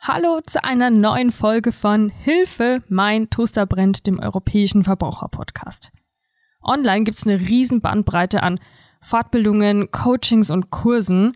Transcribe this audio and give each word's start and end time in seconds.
Hallo 0.00 0.40
zu 0.46 0.62
einer 0.62 0.90
neuen 0.90 1.32
Folge 1.32 1.72
von 1.72 2.08
Hilfe, 2.08 2.82
mein 2.88 3.30
Toaster 3.30 3.66
brennt, 3.66 4.06
dem 4.06 4.20
europäischen 4.20 4.84
Verbraucherpodcast. 4.84 5.90
Online 6.62 7.02
gibt's 7.02 7.26
eine 7.26 7.40
riesen 7.40 7.80
Bandbreite 7.80 8.42
an 8.42 8.60
Fortbildungen, 9.02 9.90
Coachings 9.90 10.50
und 10.50 10.70
Kursen. 10.70 11.32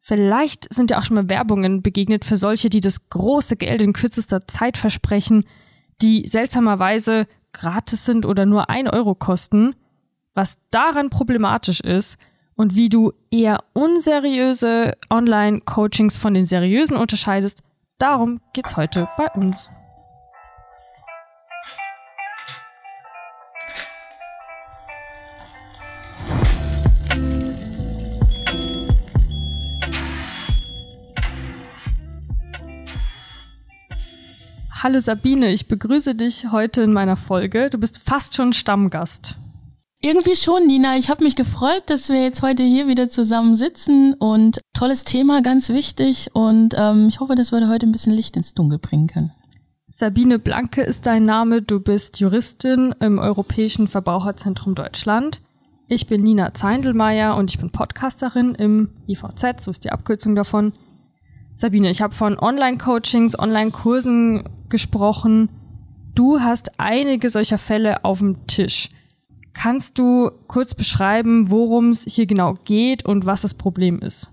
Vielleicht 0.00 0.72
sind 0.74 0.90
ja 0.90 0.98
auch 0.98 1.04
schon 1.04 1.14
mal 1.16 1.30
Werbungen 1.30 1.82
begegnet 1.82 2.24
für 2.24 2.36
solche, 2.36 2.68
die 2.68 2.80
das 2.80 3.08
große 3.08 3.56
Geld 3.56 3.80
in 3.80 3.92
kürzester 3.92 4.46
Zeit 4.46 4.76
versprechen, 4.76 5.44
die 6.02 6.26
seltsamerweise 6.26 7.28
gratis 7.52 8.04
sind 8.04 8.26
oder 8.26 8.44
nur 8.44 8.68
ein 8.68 8.88
Euro 8.88 9.14
kosten. 9.14 9.76
Was 10.34 10.58
daran 10.70 11.10
problematisch 11.10 11.80
ist 11.80 12.18
und 12.54 12.74
wie 12.74 12.88
du 12.88 13.12
eher 13.30 13.62
unseriöse 13.72 14.96
Online-Coachings 15.10 16.16
von 16.16 16.34
den 16.34 16.44
seriösen 16.44 16.96
unterscheidest, 16.96 17.62
Darum 18.00 18.40
geht's 18.54 18.78
heute 18.78 19.10
bei 19.18 19.28
uns. 19.32 19.70
Hallo 34.82 34.98
Sabine, 34.98 35.52
ich 35.52 35.68
begrüße 35.68 36.14
dich 36.14 36.50
heute 36.50 36.80
in 36.80 36.94
meiner 36.94 37.18
Folge. 37.18 37.68
Du 37.68 37.76
bist 37.76 37.98
fast 37.98 38.34
schon 38.34 38.54
Stammgast. 38.54 39.36
Irgendwie 40.00 40.36
schon, 40.36 40.66
Nina. 40.66 40.96
Ich 40.96 41.10
habe 41.10 41.22
mich 41.22 41.36
gefreut, 41.36 41.82
dass 41.88 42.08
wir 42.08 42.22
jetzt 42.22 42.40
heute 42.40 42.62
hier 42.62 42.86
wieder 42.88 43.10
zusammen 43.10 43.56
sitzen 43.56 44.14
und 44.14 44.56
tolles 44.80 45.04
Thema, 45.04 45.42
ganz 45.42 45.68
wichtig. 45.68 46.30
Und 46.32 46.74
ähm, 46.76 47.08
ich 47.08 47.20
hoffe, 47.20 47.34
dass 47.34 47.52
wir 47.52 47.68
heute 47.68 47.86
ein 47.86 47.92
bisschen 47.92 48.14
Licht 48.14 48.34
ins 48.36 48.54
Dunkel 48.54 48.78
bringen 48.78 49.08
können. 49.08 49.30
Sabine 49.90 50.38
Blanke 50.38 50.80
ist 50.80 51.04
dein 51.04 51.22
Name. 51.22 51.60
Du 51.60 51.80
bist 51.80 52.18
Juristin 52.18 52.94
im 52.98 53.18
Europäischen 53.18 53.88
Verbraucherzentrum 53.88 54.74
Deutschland. 54.74 55.42
Ich 55.86 56.06
bin 56.06 56.22
Nina 56.22 56.54
Zeindelmeier 56.54 57.36
und 57.36 57.50
ich 57.50 57.58
bin 57.58 57.70
Podcasterin 57.70 58.54
im 58.54 58.90
IVZ, 59.06 59.64
so 59.64 59.70
ist 59.70 59.84
die 59.84 59.92
Abkürzung 59.92 60.34
davon. 60.34 60.72
Sabine, 61.56 61.90
ich 61.90 62.00
habe 62.00 62.14
von 62.14 62.38
Online-Coachings, 62.38 63.38
Online-Kursen 63.38 64.48
gesprochen. 64.70 65.50
Du 66.14 66.40
hast 66.40 66.80
einige 66.80 67.28
solcher 67.28 67.58
Fälle 67.58 68.04
auf 68.04 68.20
dem 68.20 68.46
Tisch. 68.46 68.88
Kannst 69.52 69.98
du 69.98 70.30
kurz 70.46 70.74
beschreiben, 70.74 71.50
worum 71.50 71.90
es 71.90 72.04
hier 72.04 72.26
genau 72.26 72.54
geht 72.64 73.04
und 73.04 73.26
was 73.26 73.42
das 73.42 73.52
Problem 73.52 73.98
ist? 73.98 74.30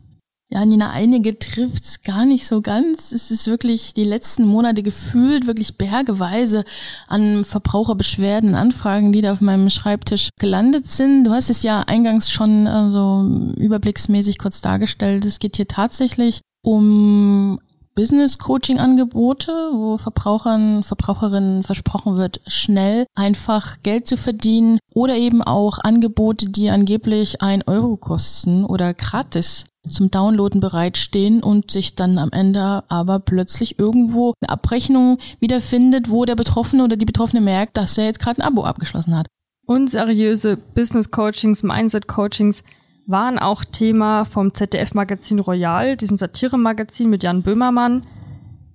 Ja, 0.50 0.66
Nina, 0.66 0.92
einige 0.92 1.38
trifft's 1.38 2.04
gar 2.04 2.26
nicht 2.26 2.48
so 2.48 2.62
ganz. 2.62 3.12
Es 3.12 3.32
ist 3.32 3.48
wirklich 3.48 3.94
die 3.94 4.06
letzten 4.06 4.46
Monate 4.46 4.82
gefühlt 4.82 5.46
wirklich 5.46 5.78
bergeweise 5.78 6.64
an 7.10 7.44
Verbraucherbeschwerden, 7.44 8.56
Anfragen, 8.56 9.12
die 9.12 9.20
da 9.20 9.34
auf 9.34 9.42
meinem 9.42 9.70
Schreibtisch 9.70 10.30
gelandet 10.40 10.88
sind. 10.88 11.26
Du 11.26 11.32
hast 11.32 11.50
es 11.50 11.64
ja 11.64 11.82
eingangs 11.82 12.32
schon 12.32 12.66
also 12.66 13.30
überblicksmäßig 13.58 14.38
kurz 14.38 14.62
dargestellt. 14.62 15.26
Es 15.26 15.40
geht 15.40 15.58
hier 15.58 15.68
tatsächlich 15.68 16.40
um 16.62 17.60
Business-Coaching-Angebote, 17.96 19.52
wo 19.74 19.98
Verbrauchern, 19.98 20.84
Verbraucherinnen 20.84 21.64
versprochen 21.64 22.16
wird, 22.16 22.40
schnell 22.48 23.06
einfach 23.16 23.80
Geld 23.84 24.08
zu 24.08 24.16
verdienen 24.16 24.80
oder 24.94 25.18
eben 25.18 25.42
auch 25.42 25.80
Angebote, 25.80 26.50
die 26.50 26.70
angeblich 26.70 27.42
ein 27.42 27.64
Euro 27.68 27.98
kosten 27.98 28.64
oder 28.64 28.94
gratis 28.94 29.66
zum 29.88 30.12
Downloaden 30.12 30.62
bereitstehen 30.62 31.44
und 31.44 31.72
sich 31.72 31.96
dann 31.96 32.18
am 32.18 32.30
Ende 32.32 32.84
aber 32.90 33.20
plötzlich 33.20 33.80
irgendwo 33.80 34.34
eine 34.42 34.50
Abrechnung 34.50 35.18
wiederfindet, 35.40 36.10
wo 36.10 36.26
der 36.26 36.36
Betroffene 36.36 36.84
oder 36.84 36.96
die 36.96 37.06
Betroffene 37.06 37.42
merkt, 37.42 37.78
dass 37.78 37.98
er 37.98 38.06
jetzt 38.06 38.20
gerade 38.20 38.42
ein 38.42 38.48
Abo 38.48 38.64
abgeschlossen 38.64 39.18
hat. 39.18 39.28
Unseriöse 39.66 40.58
Business 40.58 41.12
Coachings, 41.12 41.64
Mindset 41.64 42.08
Coachings 42.08 42.64
waren 43.06 43.40
auch 43.40 43.64
Thema 43.64 44.26
vom 44.26 44.54
ZDF-Magazin 44.54 45.40
Royal, 45.40 45.98
diesem 45.98 46.18
Satire-Magazin 46.18 47.10
mit 47.10 47.24
Jan 47.24 47.42
Böhmermann. 47.42 48.06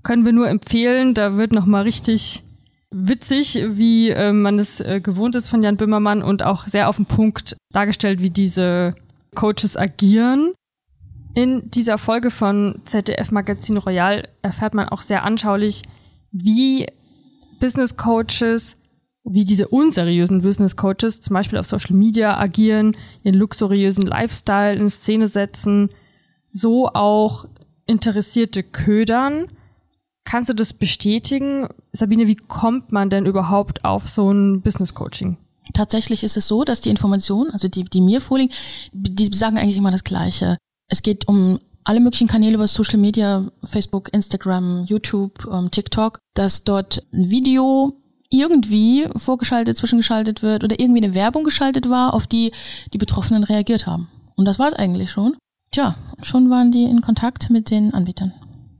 Können 0.03 0.25
wir 0.25 0.33
nur 0.33 0.49
empfehlen, 0.49 1.15
da 1.15 1.37
wird 1.37 1.53
nochmal 1.53 1.83
richtig 1.83 2.43
witzig, 2.91 3.59
wie 3.69 4.11
äh, 4.11 4.33
man 4.33 4.59
es 4.59 4.81
äh, 4.81 5.01
gewohnt 5.01 5.37
ist 5.37 5.49
von 5.49 5.63
Jan 5.63 5.77
Böhmermann 5.77 6.23
und 6.23 6.43
auch 6.43 6.67
sehr 6.67 6.89
auf 6.89 6.97
den 6.97 7.07
Punkt 7.07 7.57
dargestellt, 7.73 8.21
wie 8.21 8.31
diese 8.31 8.95
Coaches 9.35 9.77
agieren. 9.77 10.53
In 11.35 11.71
dieser 11.71 11.99
Folge 11.99 12.31
von 12.31 12.81
ZDF 12.85 13.31
Magazin 13.31 13.79
Royal 13.79 14.29
erfährt 14.43 14.75
man 14.75 14.89
auch 14.89 15.03
sehr 15.03 15.25
anschaulich, 15.25 15.83
wie 16.31 16.87
Business 17.61 17.97
Coaches 17.97 18.77
wie 19.25 19.45
diese 19.45 19.69
unseriösen 19.69 20.43
Business 20.43 20.77
Coaches 20.77 21.21
zum 21.21 21.35
Beispiel 21.35 21.59
auf 21.59 21.67
Social 21.67 21.95
Media 21.95 22.37
agieren, 22.37 22.97
ihren 23.23 23.37
luxuriösen 23.37 24.07
Lifestyle 24.07 24.75
in 24.75 24.89
Szene 24.89 25.29
setzen, 25.29 25.91
so 26.53 26.89
auch 26.89 27.47
Interessierte 27.87 28.63
ködern. 28.63 29.47
Kannst 30.25 30.51
du 30.51 30.55
das 30.55 30.73
bestätigen? 30.73 31.69
Sabine, 31.93 32.27
wie 32.27 32.37
kommt 32.37 32.93
man 32.93 33.11
denn 33.11 33.27
überhaupt 33.27 33.85
auf 33.85 34.09
so 34.09 34.31
ein 34.31 34.61
Business 34.61 34.95
Coaching? 34.95 35.37
Tatsächlich 35.75 36.25
ist 36.25 36.37
es 36.37 36.49
so, 36.49 36.65
dass 36.65 36.81
die 36.81 36.91
Informationen, 36.91 37.51
also 37.51 37.69
die, 37.69 37.85
die 37.85 38.01
mir 38.01 38.21
vorliegen, 38.21 38.53
die 38.93 39.27
sagen 39.27 39.59
eigentlich 39.59 39.77
immer 39.77 39.93
das 39.93 40.05
Gleiche. 40.05 40.59
Es 40.93 41.03
geht 41.03 41.27
um 41.27 41.59
alle 41.85 42.01
möglichen 42.01 42.29
Kanäle 42.29 42.57
über 42.57 42.67
Social 42.67 42.99
Media, 42.99 43.51
Facebook, 43.65 44.13
Instagram, 44.13 44.85
YouTube, 44.85 45.49
ähm, 45.51 45.71
TikTok, 45.71 46.19
dass 46.35 46.65
dort 46.65 47.03
ein 47.15 47.31
Video 47.31 47.95
irgendwie 48.29 49.09
vorgeschaltet, 49.17 49.79
zwischengeschaltet 49.79 50.43
wird 50.43 50.65
oder 50.65 50.79
irgendwie 50.79 51.03
eine 51.03 51.15
Werbung 51.15 51.45
geschaltet 51.45 51.89
war, 51.89 52.13
auf 52.13 52.27
die 52.27 52.53
die 52.93 52.99
Betroffenen 52.99 53.43
reagiert 53.43 53.87
haben. 53.87 54.09
Und 54.37 54.45
das 54.45 54.59
war 54.59 54.69
es 54.69 54.75
eigentlich 54.75 55.11
schon. 55.11 55.35
Tja, 55.71 55.97
schon 56.23 56.51
waren 56.51 56.73
die 56.73 56.85
in 56.85 57.01
Kontakt 57.01 57.49
mit 57.49 57.71
den 57.71 57.95
Anbietern. 57.95 58.35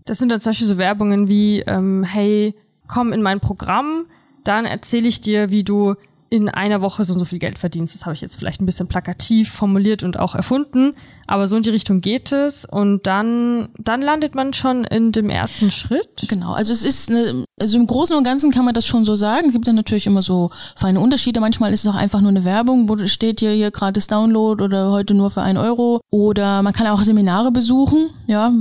Das 0.05 0.19
sind 0.19 0.31
dann 0.31 0.43
zum 0.43 0.51
Beispiel 0.51 0.67
so 0.67 0.77
Werbungen 0.77 1.31
wie, 1.31 1.61
ähm, 1.61 2.05
hey, 2.05 2.55
komm 2.89 3.15
in 3.15 3.23
mein 3.23 3.41
Programm, 3.41 4.05
dann 4.45 4.67
erzähle 4.67 5.09
ich 5.09 5.23
dir, 5.23 5.51
wie 5.51 5.65
du 5.65 5.95
in 6.33 6.49
einer 6.49 6.81
Woche 6.81 7.05
so 7.05 7.13
und 7.13 7.19
so 7.19 7.27
viel 7.27 7.39
Geld 7.39 7.59
verdienst. 7.59 7.95
Das 7.95 8.07
habe 8.07 8.15
ich 8.15 8.23
jetzt 8.23 8.37
vielleicht 8.37 8.63
ein 8.63 8.65
bisschen 8.65 8.89
plakativ 8.89 9.53
formuliert 9.53 10.03
und 10.03 10.19
auch 10.19 10.35
erfunden, 10.35 10.95
aber 11.27 11.47
so 11.47 11.57
in 11.57 11.63
die 11.63 11.69
Richtung 11.69 12.01
geht 12.01 12.33
es 12.33 12.65
und 12.65 13.07
dann 13.07 13.69
dann 13.79 14.01
landet 14.01 14.35
man 14.35 14.55
schon 14.55 14.85
in 14.85 15.13
dem 15.13 15.29
ersten 15.29 15.71
Schritt. 15.71 16.27
Genau, 16.29 16.55
also 16.55 16.73
es 16.73 16.87
ist 16.87 17.11
eine, 17.11 17.45
also 17.61 17.77
im 17.79 17.87
Großen 17.87 18.17
und 18.17 18.25
Ganzen 18.25 18.51
kann 18.51 18.65
man 18.65 18.73
das 18.73 18.87
schon 18.87 19.05
so 19.05 19.15
sagen. 19.15 19.49
Es 19.49 19.53
gibt 19.53 19.69
dann 19.69 19.75
natürlich 19.75 20.07
immer 20.07 20.23
so 20.23 20.51
feine 20.75 21.01
Unterschiede. 21.01 21.39
Manchmal 21.41 21.75
ist 21.75 21.85
es 21.85 21.93
auch 21.93 21.99
einfach 21.99 22.23
nur 22.23 22.31
eine 22.31 22.47
Werbung, 22.47 22.89
wo 22.89 22.97
steht 23.07 23.41
hier 23.41 23.53
hier 23.53 23.71
gratis 23.71 24.07
Download 24.07 24.65
oder 24.65 24.91
heute 24.91 25.13
nur 25.13 25.31
für 25.31 25.43
ein 25.43 25.59
Euro 25.59 26.01
oder 26.11 26.63
man 26.63 26.73
kann 26.73 26.87
auch 26.87 27.03
Seminare 27.03 27.53
besuchen, 27.53 28.09
ja, 28.27 28.55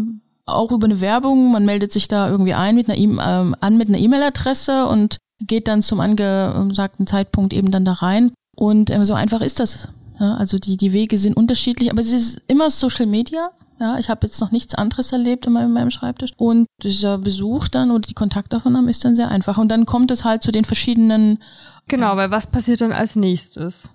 auch 0.45 0.73
über 0.73 0.87
eine 0.87 0.99
Werbung. 0.99 1.53
Man 1.53 1.63
meldet 1.63 1.93
sich 1.93 2.09
da 2.09 2.29
irgendwie 2.29 2.53
ein 2.53 2.75
mit 2.75 2.89
einer 2.89 2.97
e 2.97 3.03
ähm, 3.03 3.55
an 3.61 3.77
mit 3.77 3.87
einer 3.87 3.97
E-Mail-Adresse 3.97 4.87
und 4.87 5.19
geht 5.47 5.67
dann 5.67 5.81
zum 5.81 5.99
angesagten 5.99 7.07
Zeitpunkt 7.07 7.53
eben 7.53 7.71
dann 7.71 7.85
da 7.85 7.93
rein. 7.93 8.31
Und 8.55 8.89
ähm, 8.89 9.05
so 9.05 9.13
einfach 9.13 9.41
ist 9.41 9.59
das. 9.59 9.89
Ja, 10.19 10.35
also 10.35 10.59
die, 10.59 10.77
die 10.77 10.93
Wege 10.93 11.17
sind 11.17 11.35
unterschiedlich, 11.35 11.89
aber 11.89 12.01
es 12.01 12.11
ist 12.11 12.41
immer 12.47 12.69
Social 12.69 13.07
Media. 13.07 13.49
Ja, 13.79 13.97
ich 13.97 14.09
habe 14.09 14.27
jetzt 14.27 14.39
noch 14.39 14.51
nichts 14.51 14.75
anderes 14.75 15.11
erlebt 15.11 15.47
in 15.47 15.53
meinem, 15.53 15.69
in 15.69 15.73
meinem 15.73 15.89
Schreibtisch. 15.89 16.33
Und 16.37 16.67
dieser 16.83 17.17
Besuch 17.17 17.67
dann 17.67 17.89
oder 17.89 18.01
die 18.01 18.13
Kontaktaufnahme 18.13 18.89
ist 18.89 19.03
dann 19.03 19.15
sehr 19.15 19.29
einfach. 19.29 19.57
Und 19.57 19.69
dann 19.69 19.87
kommt 19.87 20.11
es 20.11 20.23
halt 20.23 20.43
zu 20.43 20.51
den 20.51 20.65
verschiedenen. 20.65 21.39
Genau, 21.87 22.15
weil 22.15 22.29
was 22.29 22.45
passiert 22.45 22.81
dann 22.81 22.91
als 22.91 23.15
nächstes? 23.15 23.91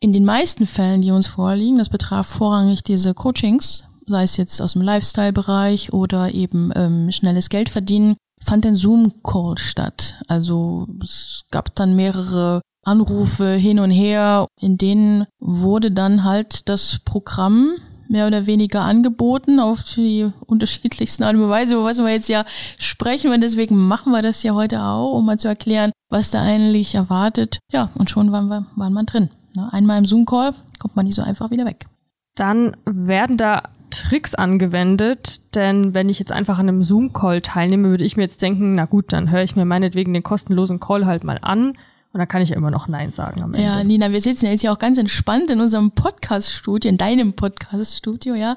In 0.00 0.12
den 0.12 0.24
meisten 0.24 0.66
Fällen, 0.66 1.00
die 1.00 1.12
uns 1.12 1.28
vorliegen, 1.28 1.78
das 1.78 1.88
betraf 1.88 2.26
vorrangig 2.26 2.82
diese 2.82 3.14
Coachings, 3.14 3.84
sei 4.06 4.24
es 4.24 4.36
jetzt 4.36 4.60
aus 4.60 4.72
dem 4.72 4.82
Lifestyle-Bereich 4.82 5.92
oder 5.92 6.34
eben 6.34 6.72
ähm, 6.74 7.12
schnelles 7.12 7.48
Geld 7.48 7.68
verdienen, 7.68 8.16
fand 8.44 8.66
ein 8.66 8.74
Zoom-Call 8.74 9.58
statt. 9.58 10.22
Also 10.28 10.86
es 11.02 11.44
gab 11.50 11.74
dann 11.74 11.96
mehrere 11.96 12.60
Anrufe 12.84 13.54
hin 13.54 13.78
und 13.78 13.90
her, 13.90 14.46
in 14.60 14.78
denen 14.78 15.26
wurde 15.40 15.90
dann 15.90 16.24
halt 16.24 16.68
das 16.68 17.00
Programm 17.04 17.72
mehr 18.08 18.26
oder 18.26 18.46
weniger 18.46 18.82
angeboten 18.82 19.60
auf 19.60 19.82
die 19.82 20.30
unterschiedlichsten 20.46 21.22
Art 21.22 21.34
und 21.36 21.48
Weise, 21.48 21.74
über 21.74 21.84
was 21.84 21.98
wir 21.98 22.10
jetzt 22.10 22.28
ja 22.28 22.44
sprechen 22.78 23.32
und 23.32 23.40
deswegen 23.40 23.76
machen 23.76 24.12
wir 24.12 24.22
das 24.22 24.42
ja 24.42 24.54
heute 24.54 24.82
auch, 24.82 25.12
um 25.14 25.24
mal 25.24 25.38
zu 25.38 25.48
erklären, 25.48 25.90
was 26.10 26.30
da 26.30 26.42
eigentlich 26.42 26.94
erwartet. 26.94 27.58
Ja, 27.72 27.90
und 27.94 28.10
schon 28.10 28.30
waren 28.30 28.48
wir, 28.48 28.66
waren 28.76 28.92
wir 28.92 29.04
drin. 29.04 29.30
Ne? 29.54 29.72
Einmal 29.72 29.98
im 29.98 30.06
Zoom-Call 30.06 30.54
kommt 30.78 30.96
man 30.96 31.06
nicht 31.06 31.14
so 31.14 31.22
einfach 31.22 31.50
wieder 31.50 31.64
weg. 31.64 31.86
Dann 32.36 32.76
werden 32.84 33.36
da 33.36 33.62
Tricks 34.02 34.34
angewendet, 34.34 35.54
denn 35.54 35.94
wenn 35.94 36.08
ich 36.08 36.18
jetzt 36.18 36.32
einfach 36.32 36.58
an 36.58 36.68
einem 36.68 36.82
Zoom-Call 36.82 37.40
teilnehme, 37.40 37.88
würde 37.88 38.04
ich 38.04 38.16
mir 38.16 38.22
jetzt 38.24 38.42
denken, 38.42 38.74
na 38.74 38.84
gut, 38.84 39.12
dann 39.12 39.30
höre 39.30 39.42
ich 39.42 39.56
mir 39.56 39.64
meinetwegen 39.64 40.12
den 40.12 40.22
kostenlosen 40.22 40.80
Call 40.80 41.06
halt 41.06 41.24
mal 41.24 41.38
an 41.40 41.74
Und 42.14 42.18
dann 42.18 42.28
kann 42.28 42.42
ich 42.42 42.50
ja 42.50 42.56
immer 42.56 42.70
noch 42.70 42.86
Nein 42.86 43.12
sagen 43.12 43.42
am 43.42 43.54
Ende. 43.54 43.66
Ja, 43.66 43.82
Nina, 43.82 44.12
wir 44.12 44.20
sitzen 44.20 44.44
ja 44.44 44.52
jetzt 44.52 44.62
ja 44.62 44.72
auch 44.72 44.78
ganz 44.78 44.98
entspannt 44.98 45.50
in 45.50 45.60
unserem 45.60 45.90
Podcast-Studio, 45.90 46.88
in 46.88 46.96
deinem 46.96 47.32
Podcast-Studio, 47.32 48.36
ja. 48.36 48.56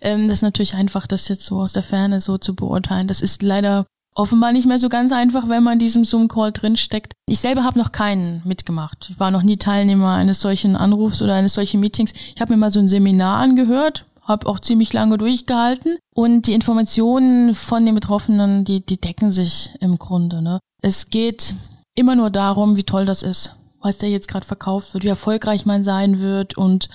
Ähm, 0.00 0.26
das 0.26 0.38
ist 0.38 0.42
natürlich 0.42 0.74
einfach, 0.74 1.06
das 1.06 1.28
jetzt 1.28 1.44
so 1.44 1.56
aus 1.60 1.74
der 1.74 1.82
Ferne 1.82 2.22
so 2.22 2.38
zu 2.38 2.54
beurteilen. 2.54 3.06
Das 3.06 3.20
ist 3.20 3.42
leider 3.42 3.84
offenbar 4.14 4.52
nicht 4.52 4.66
mehr 4.66 4.78
so 4.78 4.88
ganz 4.88 5.12
einfach, 5.12 5.50
wenn 5.50 5.62
man 5.62 5.74
in 5.74 5.80
diesem 5.80 6.06
Zoom-Call 6.06 6.52
drinsteckt. 6.52 7.12
Ich 7.26 7.40
selber 7.40 7.62
habe 7.62 7.78
noch 7.78 7.92
keinen 7.92 8.40
mitgemacht. 8.46 9.08
Ich 9.10 9.20
war 9.20 9.30
noch 9.30 9.42
nie 9.42 9.58
Teilnehmer 9.58 10.14
eines 10.14 10.40
solchen 10.40 10.74
Anrufs 10.74 11.20
oder 11.20 11.34
eines 11.34 11.52
solchen 11.52 11.80
Meetings. 11.80 12.14
Ich 12.34 12.40
habe 12.40 12.54
mir 12.54 12.58
mal 12.58 12.70
so 12.70 12.80
ein 12.80 12.88
Seminar 12.88 13.38
angehört, 13.38 14.06
habe 14.24 14.46
auch 14.46 14.58
ziemlich 14.58 14.92
lange 14.92 15.18
durchgehalten 15.18 15.98
und 16.14 16.46
die 16.46 16.54
Informationen 16.54 17.54
von 17.54 17.84
den 17.84 17.94
Betroffenen, 17.94 18.64
die, 18.64 18.84
die 18.84 19.00
decken 19.00 19.30
sich 19.30 19.70
im 19.80 19.98
Grunde. 19.98 20.42
Ne? 20.42 20.60
Es 20.82 21.10
geht 21.10 21.54
immer 21.94 22.16
nur 22.16 22.30
darum, 22.30 22.76
wie 22.76 22.84
toll 22.84 23.04
das 23.04 23.22
ist, 23.22 23.56
was 23.80 23.98
da 23.98 24.06
jetzt 24.06 24.28
gerade 24.28 24.46
verkauft 24.46 24.94
wird, 24.94 25.04
wie 25.04 25.08
erfolgreich 25.08 25.66
man 25.66 25.84
sein 25.84 26.18
wird 26.18 26.56
und 26.56 26.88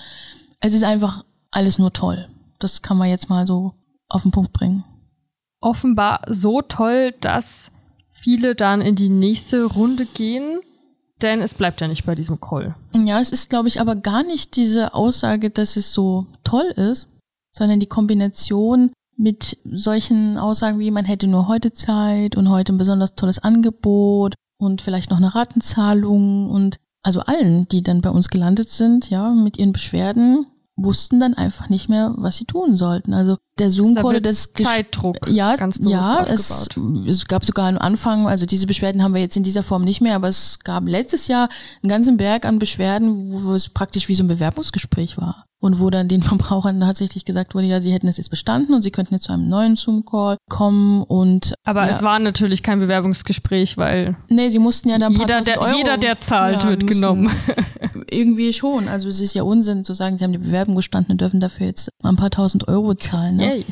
es 0.60 0.74
ist 0.74 0.84
einfach 0.84 1.24
alles 1.50 1.78
nur 1.78 1.92
toll. 1.92 2.28
Das 2.58 2.82
kann 2.82 2.98
man 2.98 3.08
jetzt 3.08 3.30
mal 3.30 3.46
so 3.46 3.72
auf 4.08 4.22
den 4.22 4.32
Punkt 4.32 4.52
bringen. 4.52 4.84
Offenbar 5.60 6.22
so 6.28 6.62
toll, 6.62 7.14
dass 7.20 7.70
viele 8.10 8.54
dann 8.54 8.80
in 8.80 8.96
die 8.96 9.08
nächste 9.08 9.64
Runde 9.64 10.04
gehen, 10.04 10.60
denn 11.22 11.40
es 11.40 11.54
bleibt 11.54 11.80
ja 11.80 11.88
nicht 11.88 12.04
bei 12.04 12.14
diesem 12.14 12.40
Call. 12.40 12.74
Ja, 12.94 13.20
es 13.20 13.30
ist, 13.30 13.50
glaube 13.50 13.68
ich, 13.68 13.80
aber 13.80 13.96
gar 13.96 14.22
nicht 14.22 14.56
diese 14.56 14.94
Aussage, 14.94 15.50
dass 15.50 15.76
es 15.76 15.92
so 15.92 16.26
toll 16.44 16.66
ist, 16.76 17.08
sondern 17.52 17.80
die 17.80 17.86
Kombination 17.86 18.90
mit 19.16 19.58
solchen 19.64 20.38
Aussagen 20.38 20.78
wie 20.78 20.90
man 20.90 21.04
hätte 21.04 21.26
nur 21.26 21.46
heute 21.46 21.72
Zeit 21.72 22.36
und 22.36 22.48
heute 22.48 22.72
ein 22.72 22.78
besonders 22.78 23.14
tolles 23.14 23.38
Angebot 23.38 24.34
und 24.58 24.82
vielleicht 24.82 25.10
noch 25.10 25.18
eine 25.18 25.34
Ratenzahlung 25.34 26.50
und 26.50 26.76
also 27.02 27.20
allen, 27.20 27.66
die 27.68 27.82
dann 27.82 28.02
bei 28.02 28.10
uns 28.10 28.28
gelandet 28.28 28.68
sind, 28.68 29.10
ja, 29.10 29.30
mit 29.30 29.58
ihren 29.58 29.72
Beschwerden, 29.72 30.46
wussten 30.84 31.20
dann 31.20 31.34
einfach 31.34 31.68
nicht 31.68 31.88
mehr, 31.88 32.14
was 32.16 32.36
sie 32.36 32.44
tun 32.44 32.76
sollten. 32.76 33.14
Also 33.14 33.36
der 33.58 33.70
Zoom-Call, 33.70 34.20
das 34.20 34.52
Zeitdruck. 34.52 35.16
Ja, 35.28 35.54
ganz 35.54 35.78
ja, 35.82 36.24
es, 36.24 36.68
es 37.06 37.26
gab 37.26 37.44
sogar 37.44 37.68
am 37.68 37.78
Anfang, 37.78 38.26
also 38.26 38.46
diese 38.46 38.66
Beschwerden 38.66 39.02
haben 39.02 39.14
wir 39.14 39.20
jetzt 39.20 39.36
in 39.36 39.42
dieser 39.42 39.62
Form 39.62 39.84
nicht 39.84 40.00
mehr, 40.00 40.16
aber 40.16 40.28
es 40.28 40.58
gab 40.60 40.86
letztes 40.86 41.28
Jahr 41.28 41.48
einen 41.82 41.90
ganzen 41.90 42.16
Berg 42.16 42.46
an 42.46 42.58
Beschwerden, 42.58 43.32
wo 43.32 43.52
es 43.52 43.68
praktisch 43.68 44.08
wie 44.08 44.14
so 44.14 44.24
ein 44.24 44.28
Bewerbungsgespräch 44.28 45.18
war 45.18 45.44
und 45.60 45.78
wo 45.78 45.90
dann 45.90 46.08
den 46.08 46.22
Verbrauchern 46.22 46.80
tatsächlich 46.80 47.24
gesagt 47.24 47.54
wurde, 47.54 47.66
ja, 47.66 47.80
sie 47.80 47.92
hätten 47.92 48.08
es 48.08 48.16
jetzt 48.16 48.30
bestanden 48.30 48.74
und 48.74 48.82
sie 48.82 48.90
könnten 48.90 49.14
jetzt 49.14 49.24
zu 49.24 49.32
einem 49.32 49.48
neuen 49.48 49.76
Zoom-Call 49.76 50.38
kommen 50.48 51.02
und 51.02 51.54
aber 51.64 51.86
ja. 51.86 51.90
es 51.90 52.02
war 52.02 52.18
natürlich 52.18 52.62
kein 52.62 52.80
Bewerbungsgespräch, 52.80 53.76
weil 53.76 54.16
nee, 54.28 54.48
sie 54.48 54.58
mussten 54.58 54.88
ja 54.88 54.98
dann 54.98 55.12
jeder, 55.12 55.42
der, 55.42 55.60
Euro, 55.60 55.76
jeder, 55.76 55.96
der 55.96 56.20
zahlt, 56.20 56.64
ja, 56.64 56.70
wird 56.70 56.86
genommen. 56.86 57.30
irgendwie 58.12 58.52
schon. 58.52 58.88
Also 58.88 59.08
es 59.08 59.20
ist 59.20 59.34
ja 59.34 59.42
Unsinn 59.42 59.84
zu 59.84 59.94
sagen, 59.94 60.18
sie 60.18 60.24
haben 60.24 60.32
die 60.32 60.38
Bewerbung 60.38 60.76
gestanden 60.76 61.12
und 61.12 61.20
dürfen 61.20 61.40
dafür 61.40 61.66
jetzt 61.66 61.90
mal 62.02 62.10
ein 62.10 62.16
paar 62.16 62.30
tausend 62.30 62.68
Euro 62.68 62.94
zahlen. 62.94 63.36
Ne? 63.36 63.56
Yay. 63.56 63.66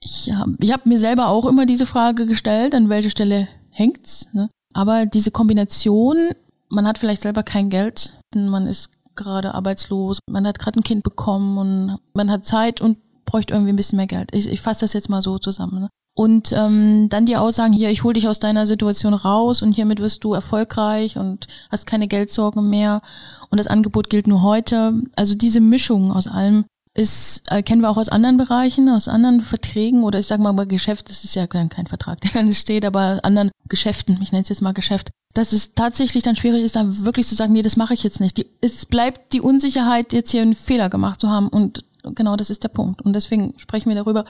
Ich 0.00 0.32
habe 0.32 0.56
ich 0.60 0.72
hab 0.72 0.86
mir 0.86 0.98
selber 0.98 1.28
auch 1.28 1.44
immer 1.44 1.66
diese 1.66 1.86
Frage 1.86 2.26
gestellt, 2.26 2.74
an 2.74 2.88
welcher 2.88 3.10
Stelle 3.10 3.48
hängt's. 3.70 4.28
Ne? 4.32 4.48
Aber 4.74 5.06
diese 5.06 5.30
Kombination, 5.30 6.30
man 6.68 6.86
hat 6.86 6.98
vielleicht 6.98 7.22
selber 7.22 7.42
kein 7.42 7.70
Geld, 7.70 8.14
man 8.34 8.66
ist 8.66 8.90
gerade 9.16 9.54
arbeitslos, 9.54 10.20
man 10.30 10.46
hat 10.46 10.58
gerade 10.58 10.78
ein 10.78 10.84
Kind 10.84 11.02
bekommen 11.02 11.58
und 11.58 11.98
man 12.14 12.30
hat 12.30 12.46
Zeit 12.46 12.80
und 12.80 12.98
bräuchte 13.24 13.54
irgendwie 13.54 13.72
ein 13.72 13.76
bisschen 13.76 13.96
mehr 13.96 14.06
Geld. 14.06 14.30
Ich, 14.32 14.48
ich 14.48 14.60
fasse 14.60 14.80
das 14.82 14.92
jetzt 14.92 15.10
mal 15.10 15.22
so 15.22 15.38
zusammen. 15.38 15.80
Ne? 15.80 15.88
Und 16.18 16.50
ähm, 16.50 17.08
dann 17.10 17.26
die 17.26 17.36
Aussagen 17.36 17.72
hier, 17.72 17.90
ich 17.90 18.02
hole 18.02 18.14
dich 18.14 18.26
aus 18.26 18.40
deiner 18.40 18.66
Situation 18.66 19.14
raus 19.14 19.62
und 19.62 19.70
hiermit 19.70 20.00
wirst 20.00 20.24
du 20.24 20.34
erfolgreich 20.34 21.16
und 21.16 21.46
hast 21.70 21.86
keine 21.86 22.08
Geldsorgen 22.08 22.68
mehr 22.68 23.02
und 23.50 23.58
das 23.58 23.68
Angebot 23.68 24.10
gilt 24.10 24.26
nur 24.26 24.42
heute. 24.42 24.94
Also 25.14 25.36
diese 25.36 25.60
Mischung 25.60 26.10
aus 26.10 26.26
allem 26.26 26.64
ist, 26.92 27.44
äh, 27.52 27.62
kennen 27.62 27.82
wir 27.82 27.88
auch 27.88 27.98
aus 27.98 28.08
anderen 28.08 28.36
Bereichen, 28.36 28.88
aus 28.88 29.06
anderen 29.06 29.42
Verträgen 29.42 30.02
oder 30.02 30.18
ich 30.18 30.26
sage 30.26 30.42
mal 30.42 30.50
bei 30.50 30.64
Geschäft, 30.64 31.08
das 31.08 31.22
ist 31.22 31.36
ja 31.36 31.46
kein, 31.46 31.68
kein 31.68 31.86
Vertrag, 31.86 32.20
der 32.20 32.30
dann 32.34 32.52
steht, 32.52 32.84
aber 32.84 33.20
anderen 33.22 33.52
Geschäften, 33.68 34.18
ich 34.20 34.32
nenne 34.32 34.42
es 34.42 34.48
jetzt 34.48 34.60
mal 34.60 34.74
Geschäft, 34.74 35.10
dass 35.34 35.52
es 35.52 35.74
tatsächlich 35.74 36.24
dann 36.24 36.34
schwierig 36.34 36.64
ist, 36.64 36.74
dann 36.74 37.04
wirklich 37.04 37.28
zu 37.28 37.36
sagen, 37.36 37.52
nee, 37.52 37.62
das 37.62 37.76
mache 37.76 37.94
ich 37.94 38.02
jetzt 38.02 38.20
nicht. 38.20 38.38
Die, 38.38 38.46
es 38.60 38.86
bleibt 38.86 39.32
die 39.32 39.40
Unsicherheit, 39.40 40.12
jetzt 40.12 40.32
hier 40.32 40.42
einen 40.42 40.56
Fehler 40.56 40.90
gemacht 40.90 41.20
zu 41.20 41.28
haben 41.28 41.48
und 41.48 41.84
genau 42.14 42.36
das 42.36 42.50
ist 42.50 42.62
der 42.62 42.68
Punkt. 42.68 43.02
Und 43.02 43.14
deswegen 43.14 43.54
sprechen 43.56 43.88
wir 43.88 43.96
darüber, 43.96 44.24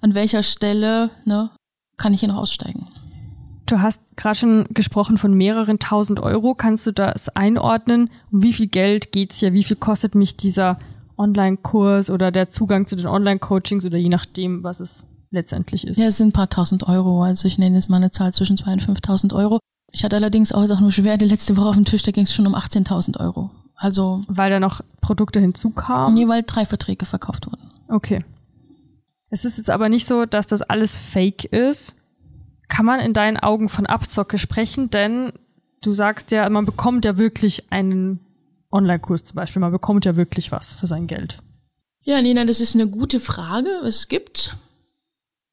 an 0.00 0.14
welcher 0.14 0.42
Stelle 0.42 1.10
ne, 1.24 1.50
kann 1.96 2.14
ich 2.14 2.20
hier 2.20 2.28
noch 2.28 2.38
aussteigen. 2.38 2.86
Du 3.66 3.80
hast 3.80 4.02
gerade 4.16 4.36
schon 4.36 4.66
gesprochen 4.70 5.16
von 5.16 5.32
mehreren 5.32 5.78
tausend 5.78 6.20
Euro. 6.20 6.54
Kannst 6.54 6.86
du 6.86 6.92
das 6.92 7.30
einordnen? 7.30 8.10
Um 8.30 8.42
wie 8.42 8.52
viel 8.52 8.66
Geld 8.66 9.10
geht's 9.10 9.38
hier? 9.38 9.54
Wie 9.54 9.64
viel 9.64 9.76
kostet 9.76 10.14
mich 10.14 10.36
dieser 10.36 10.78
Online-Kurs 11.16 12.10
oder 12.10 12.30
der 12.30 12.50
Zugang 12.50 12.86
zu 12.86 12.96
den 12.96 13.06
Online-Coachings 13.06 13.86
oder 13.86 13.96
je 13.96 14.10
nachdem, 14.10 14.62
was 14.64 14.80
es 14.80 15.06
letztendlich 15.30 15.86
ist? 15.86 15.96
Ja, 15.96 16.06
es 16.06 16.18
sind 16.18 16.28
ein 16.28 16.32
paar 16.32 16.50
tausend 16.50 16.86
Euro. 16.88 17.22
Also 17.22 17.48
ich 17.48 17.56
nenne 17.56 17.76
jetzt 17.76 17.88
mal 17.88 17.96
eine 17.96 18.10
Zahl 18.10 18.34
zwischen 18.34 18.58
zwei 18.58 18.72
und 18.72 18.82
5.000 18.82 19.34
Euro. 19.34 19.60
Ich 19.92 20.04
hatte 20.04 20.16
allerdings 20.16 20.52
auch 20.52 20.80
nur 20.80 20.92
schwer 20.92 21.16
die 21.16 21.24
letzte 21.24 21.56
Woche 21.56 21.68
auf 21.68 21.76
dem 21.76 21.84
Tisch, 21.84 22.02
da 22.02 22.10
ging 22.10 22.24
es 22.24 22.34
schon 22.34 22.46
um 22.46 22.54
18.000 22.54 23.20
Euro. 23.20 23.50
Also 23.76 24.22
weil 24.28 24.50
da 24.50 24.60
noch 24.60 24.80
Produkte 25.00 25.40
hinzukamen? 25.40 26.14
Nee, 26.14 26.28
weil 26.28 26.42
drei 26.46 26.64
Verträge 26.64 27.06
verkauft 27.06 27.46
wurden. 27.46 27.70
Okay. 27.88 28.24
Es 29.30 29.44
ist 29.44 29.58
jetzt 29.58 29.70
aber 29.70 29.88
nicht 29.88 30.06
so, 30.06 30.26
dass 30.26 30.46
das 30.46 30.62
alles 30.62 30.96
fake 30.96 31.44
ist. 31.44 31.96
Kann 32.68 32.86
man 32.86 33.00
in 33.00 33.12
deinen 33.12 33.36
Augen 33.36 33.68
von 33.68 33.86
Abzocke 33.86 34.38
sprechen? 34.38 34.90
Denn 34.90 35.32
du 35.82 35.92
sagst 35.92 36.30
ja, 36.30 36.48
man 36.48 36.64
bekommt 36.64 37.04
ja 37.04 37.18
wirklich 37.18 37.72
einen 37.72 38.20
Online-Kurs 38.70 39.24
zum 39.24 39.36
Beispiel. 39.36 39.60
Man 39.60 39.72
bekommt 39.72 40.04
ja 40.04 40.16
wirklich 40.16 40.52
was 40.52 40.72
für 40.72 40.86
sein 40.86 41.06
Geld. 41.06 41.42
Ja, 42.02 42.20
Nina, 42.20 42.44
das 42.44 42.60
ist 42.60 42.74
eine 42.74 42.88
gute 42.88 43.18
Frage. 43.18 43.68
Es 43.84 44.08
gibt 44.08 44.56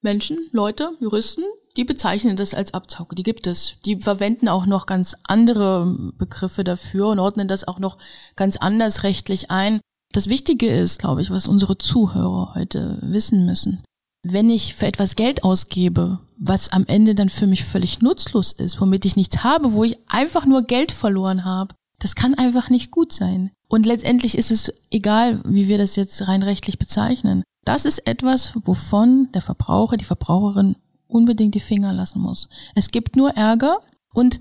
Menschen, 0.02 0.38
Leute, 0.52 0.92
Juristen, 1.00 1.44
die 1.78 1.84
bezeichnen 1.84 2.36
das 2.36 2.54
als 2.54 2.74
Abzocke. 2.74 3.16
Die 3.16 3.24
gibt 3.24 3.48
es. 3.48 3.78
Die 3.86 3.98
verwenden 3.98 4.48
auch 4.48 4.66
noch 4.66 4.86
ganz 4.86 5.16
andere 5.24 6.12
Begriffe 6.18 6.64
dafür 6.64 7.08
und 7.08 7.20
ordnen 7.20 7.48
das 7.48 7.68
auch 7.68 7.80
noch 7.80 7.98
ganz 8.36 8.58
anders 8.58 9.04
rechtlich 9.04 9.52
ein. 9.52 9.80
Das 10.14 10.28
Wichtige 10.28 10.68
ist, 10.68 11.00
glaube 11.00 11.22
ich, 11.22 11.32
was 11.32 11.48
unsere 11.48 11.78
Zuhörer 11.78 12.54
heute 12.56 12.98
wissen 13.02 13.46
müssen. 13.46 13.84
Wenn 14.24 14.50
ich 14.50 14.76
für 14.76 14.86
etwas 14.86 15.16
Geld 15.16 15.44
ausgebe, 15.44 16.20
was 16.38 16.72
am 16.72 16.86
Ende 16.86 17.16
dann 17.16 17.30
für 17.30 17.48
mich 17.48 17.64
völlig 17.64 18.02
nutzlos 18.02 18.52
ist, 18.52 18.80
womit 18.82 19.06
ich 19.06 19.16
nichts 19.16 19.44
habe, 19.44 19.74
wo 19.74 19.84
ich 19.84 19.98
einfach 20.08 20.46
nur 20.46 20.64
Geld 20.64 20.92
verloren 20.92 21.46
habe, 21.46 21.74
das 22.00 22.16
kann 22.16 22.34
einfach 22.34 22.70
nicht 22.70 22.92
gut 22.92 23.14
sein. 23.14 23.52
Und 23.68 23.86
letztendlich 23.86 24.38
ist 24.38 24.52
es 24.52 24.72
egal, 24.90 25.42
wie 25.46 25.68
wir 25.68 25.78
das 25.78 25.96
jetzt 25.96 26.28
rein 26.28 26.44
rechtlich 26.44 26.78
bezeichnen. 26.78 27.44
Das 27.64 27.86
ist 27.86 28.00
etwas, 28.00 28.54
wovon 28.66 29.30
der 29.34 29.42
Verbraucher, 29.42 29.98
die 29.98 30.06
Verbraucherin 30.06 30.76
unbedingt 31.12 31.56
die 31.56 31.60
Finger 31.60 31.94
lassen 31.94 32.22
muss. 32.22 32.50
Es 32.76 32.90
gibt 32.90 33.16
nur 33.16 33.32
Ärger 33.32 33.80
und 34.14 34.40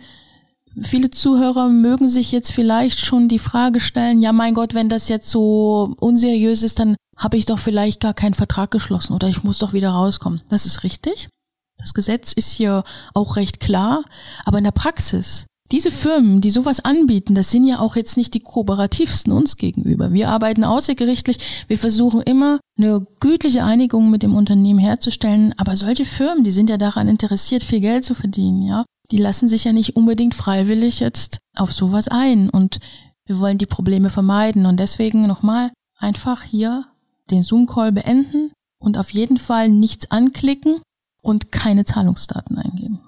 viele 0.80 1.10
Zuhörer 1.10 1.68
mögen 1.68 2.08
sich 2.08 2.32
jetzt 2.32 2.52
vielleicht 2.52 3.04
schon 3.04 3.28
die 3.28 3.38
Frage 3.38 3.80
stellen, 3.80 4.20
ja 4.20 4.32
mein 4.32 4.54
Gott, 4.54 4.74
wenn 4.74 4.88
das 4.88 5.08
jetzt 5.08 5.28
so 5.28 5.94
unseriös 5.98 6.62
ist, 6.62 6.78
dann 6.78 6.96
habe 7.16 7.36
ich 7.36 7.46
doch 7.46 7.58
vielleicht 7.58 8.00
gar 8.00 8.14
keinen 8.14 8.34
Vertrag 8.34 8.70
geschlossen 8.70 9.12
oder 9.12 9.28
ich 9.28 9.42
muss 9.42 9.58
doch 9.58 9.72
wieder 9.72 9.90
rauskommen. 9.90 10.40
Das 10.48 10.66
ist 10.66 10.84
richtig. 10.84 11.28
Das 11.76 11.94
Gesetz 11.94 12.32
ist 12.32 12.50
hier 12.50 12.84
auch 13.14 13.36
recht 13.36 13.60
klar, 13.60 14.04
aber 14.44 14.58
in 14.58 14.64
der 14.64 14.70
Praxis 14.70 15.46
diese 15.72 15.90
Firmen, 15.90 16.40
die 16.40 16.50
sowas 16.50 16.80
anbieten, 16.80 17.34
das 17.34 17.50
sind 17.50 17.64
ja 17.64 17.78
auch 17.78 17.94
jetzt 17.94 18.16
nicht 18.16 18.34
die 18.34 18.40
kooperativsten 18.40 19.32
uns 19.32 19.56
gegenüber. 19.56 20.12
Wir 20.12 20.28
arbeiten 20.28 20.64
außergerichtlich, 20.64 21.38
wir 21.68 21.78
versuchen 21.78 22.22
immer 22.22 22.58
eine 22.76 23.06
gütliche 23.20 23.64
Einigung 23.64 24.10
mit 24.10 24.22
dem 24.22 24.34
Unternehmen 24.34 24.80
herzustellen, 24.80 25.54
aber 25.58 25.76
solche 25.76 26.04
Firmen, 26.04 26.44
die 26.44 26.50
sind 26.50 26.70
ja 26.70 26.76
daran 26.76 27.08
interessiert, 27.08 27.62
viel 27.62 27.80
Geld 27.80 28.04
zu 28.04 28.14
verdienen, 28.14 28.62
ja. 28.62 28.84
Die 29.10 29.18
lassen 29.18 29.48
sich 29.48 29.64
ja 29.64 29.72
nicht 29.72 29.96
unbedingt 29.96 30.34
freiwillig 30.34 31.00
jetzt 31.00 31.38
auf 31.56 31.72
sowas 31.72 32.08
ein 32.08 32.48
und 32.48 32.78
wir 33.26 33.38
wollen 33.38 33.58
die 33.58 33.66
Probleme 33.66 34.10
vermeiden 34.10 34.66
und 34.66 34.78
deswegen 34.78 35.26
nochmal 35.26 35.70
einfach 35.98 36.42
hier 36.42 36.86
den 37.30 37.44
Zoom-Call 37.44 37.92
beenden 37.92 38.52
und 38.80 38.98
auf 38.98 39.10
jeden 39.10 39.36
Fall 39.36 39.68
nichts 39.68 40.10
anklicken 40.10 40.80
und 41.22 41.52
keine 41.52 41.84
Zahlungsdaten 41.84 42.58
eingeben. 42.58 43.00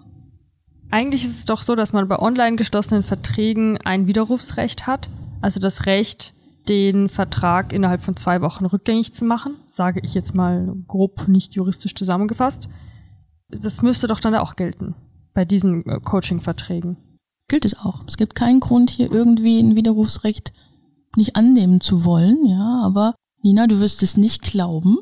Eigentlich 0.93 1.25
ist 1.25 1.39
es 1.39 1.45
doch 1.47 1.63
so, 1.63 1.75
dass 1.75 1.95
man 1.95 2.07
bei 2.07 2.19
online 2.19 2.57
geschlossenen 2.57 3.03
Verträgen 3.03 3.79
ein 3.79 4.07
Widerrufsrecht 4.07 4.87
hat, 4.87 5.09
also 5.41 5.59
das 5.59 5.87
Recht, 5.87 6.35
den 6.69 7.09
Vertrag 7.09 7.73
innerhalb 7.73 8.03
von 8.03 8.15
zwei 8.15 8.43
Wochen 8.43 8.67
rückgängig 8.67 9.15
zu 9.15 9.25
machen, 9.25 9.55
sage 9.67 10.01
ich 10.05 10.13
jetzt 10.13 10.35
mal 10.35 10.75
grob 10.87 11.29
nicht 11.29 11.55
juristisch 11.55 11.95
zusammengefasst. 11.95 12.69
Das 13.49 13.81
müsste 13.81 14.07
doch 14.07 14.21
dann 14.21 14.35
auch 14.35 14.55
gelten 14.55 14.95
bei 15.33 15.47
diesen 15.47 15.83
äh, 15.87 15.99
Coaching-Verträgen. 15.99 16.99
Gilt 17.49 17.65
es 17.65 17.79
auch. 17.79 18.05
Es 18.07 18.19
gibt 18.19 18.35
keinen 18.35 18.61
Grund, 18.61 18.91
hier 18.91 19.11
irgendwie 19.11 19.61
ein 19.61 19.75
Widerrufsrecht 19.75 20.53
nicht 21.17 21.37
annehmen 21.37 21.81
zu 21.81 22.05
wollen, 22.05 22.45
ja, 22.45 22.83
aber 22.85 23.15
Nina, 23.43 23.67
du 23.67 23.81
wirst 23.81 24.03
es 24.03 24.19
nicht 24.19 24.43
glauben, 24.43 24.99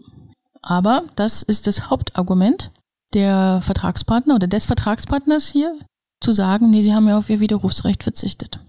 aber 0.63 1.03
das 1.17 1.43
ist 1.43 1.67
das 1.67 1.91
Hauptargument, 1.91 2.71
der 3.15 3.61
Vertragspartner 3.63 4.35
oder 4.35 4.47
des 4.47 4.67
Vertragspartners 4.67 5.49
hier 5.49 5.79
zu 6.21 6.33
sagen, 6.33 6.71
nee, 6.71 6.83
sie 6.83 6.95
haben 6.95 7.09
ja 7.09 7.19
auf 7.19 7.31
ihr 7.31 7.41
Widerrufsrecht 7.41 8.03
verzichtet. 8.03 8.61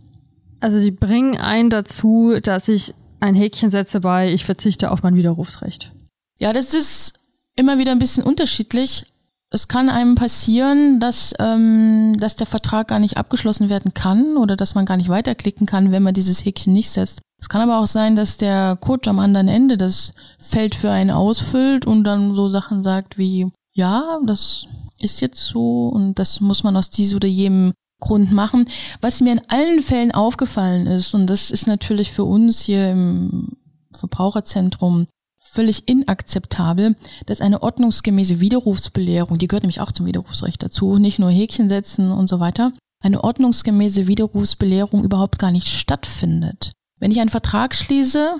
Also 0.60 0.78
sie 0.78 0.92
bringen 0.92 1.38
einen 1.38 1.70
dazu, 1.70 2.40
dass 2.42 2.68
ich 2.68 2.94
ein 3.20 3.36
Häkchen 3.36 3.72
setze 3.72 4.00
bei, 4.00 4.32
ich 4.32 4.46
verzichte 4.46 4.92
auf 4.92 5.04
mein 5.04 5.16
Widerrufsrecht. 5.16 5.92
Ja, 6.40 6.54
das 6.54 6.74
ist 6.74 7.20
immer 7.56 7.78
wieder 7.78 7.92
ein 7.92 8.00
bisschen 8.00 8.24
unterschiedlich. 8.24 9.06
Es 9.50 9.68
kann 9.68 9.90
einem 9.90 10.16
passieren, 10.16 11.00
dass, 11.00 11.34
ähm, 11.40 12.16
dass 12.18 12.38
der 12.38 12.48
Vertrag 12.48 12.88
gar 12.88 13.00
nicht 13.00 13.18
abgeschlossen 13.18 13.70
werden 13.70 13.94
kann 13.94 14.38
oder 14.38 14.56
dass 14.56 14.76
man 14.76 14.86
gar 14.86 14.98
nicht 14.98 15.10
weiterklicken 15.10 15.68
kann, 15.68 15.92
wenn 15.92 16.04
man 16.04 16.14
dieses 16.14 16.46
Häkchen 16.46 16.74
nicht 16.74 16.90
setzt. 16.90 17.20
Es 17.42 17.50
kann 17.50 17.62
aber 17.62 17.80
auch 17.80 17.88
sein, 17.88 18.16
dass 18.16 18.38
der 18.38 18.78
Coach 18.80 19.08
am 19.08 19.20
anderen 19.20 19.50
Ende 19.50 19.76
das 19.76 20.14
Feld 20.40 20.74
für 20.74 20.90
einen 20.90 21.12
ausfüllt 21.12 21.86
und 21.86 22.06
dann 22.06 22.34
so 22.34 22.50
Sachen 22.50 22.82
sagt 22.82 23.18
wie, 23.18 23.52
ja, 23.74 24.20
das 24.26 24.68
ist 25.00 25.22
jetzt 25.22 25.46
so 25.46 25.88
und 25.90 26.20
das 26.20 26.42
muss 26.42 26.64
man 26.64 26.76
aus 26.78 26.90
diesem 26.90 27.18
oder 27.18 27.28
jenem 27.28 27.74
Grund 28.00 28.32
machen. 28.32 28.68
Was 29.00 29.22
mir 29.22 29.34
in 29.34 29.42
allen 29.48 29.82
Fällen 29.84 30.12
aufgefallen 30.12 30.88
ist, 30.88 31.14
und 31.14 31.28
das 31.28 31.52
ist 31.52 31.68
natürlich 31.68 32.12
für 32.12 32.26
uns 32.26 32.62
hier 32.62 32.92
im 32.92 33.58
Verbraucherzentrum 33.94 35.08
völlig 35.40 35.88
inakzeptabel, 35.88 36.96
dass 37.26 37.42
eine 37.42 37.62
ordnungsgemäße 37.62 38.40
Widerrufsbelehrung, 38.40 39.38
die 39.38 39.48
gehört 39.48 39.64
nämlich 39.64 39.82
auch 39.82 39.92
zum 39.92 40.06
Widerrufsrecht 40.06 40.64
dazu, 40.64 40.98
nicht 40.98 41.20
nur 41.20 41.30
Häkchen 41.30 41.70
setzen 41.70 42.12
und 42.12 42.28
so 42.28 42.40
weiter, 42.40 42.74
eine 43.02 43.24
ordnungsgemäße 43.24 44.08
Widerrufsbelehrung 44.08 45.04
überhaupt 45.04 45.40
gar 45.40 45.52
nicht 45.52 45.68
stattfindet. 45.68 46.72
Wenn 47.00 47.12
ich 47.12 47.20
einen 47.20 47.30
Vertrag 47.30 47.76
schließe, 47.76 48.36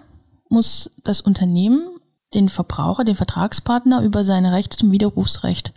muss 0.50 0.92
das 1.04 1.22
Unternehmen 1.22 1.82
den 2.34 2.50
Verbraucher, 2.50 3.04
den 3.04 3.16
Vertragspartner 3.16 4.04
über 4.04 4.24
seine 4.24 4.52
Rechte 4.52 4.78
zum 4.78 4.92
Widerrufsrecht 4.92 5.74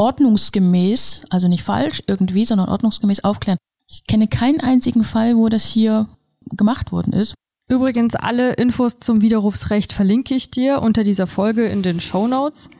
ordnungsgemäß, 0.00 1.24
also 1.28 1.46
nicht 1.46 1.62
falsch 1.62 2.02
irgendwie, 2.06 2.46
sondern 2.46 2.70
ordnungsgemäß 2.70 3.22
aufklären. 3.22 3.58
Ich 3.86 4.06
kenne 4.06 4.28
keinen 4.28 4.60
einzigen 4.60 5.04
Fall, 5.04 5.36
wo 5.36 5.50
das 5.50 5.66
hier 5.66 6.08
gemacht 6.56 6.90
worden 6.90 7.12
ist. 7.12 7.34
Übrigens, 7.68 8.16
alle 8.16 8.54
Infos 8.54 8.98
zum 8.98 9.20
Widerrufsrecht 9.20 9.92
verlinke 9.92 10.34
ich 10.34 10.50
dir 10.50 10.80
unter 10.80 11.04
dieser 11.04 11.26
Folge 11.26 11.66
in 11.66 11.82
den 11.82 12.00
Show 12.00 12.26
Notes. 12.26 12.70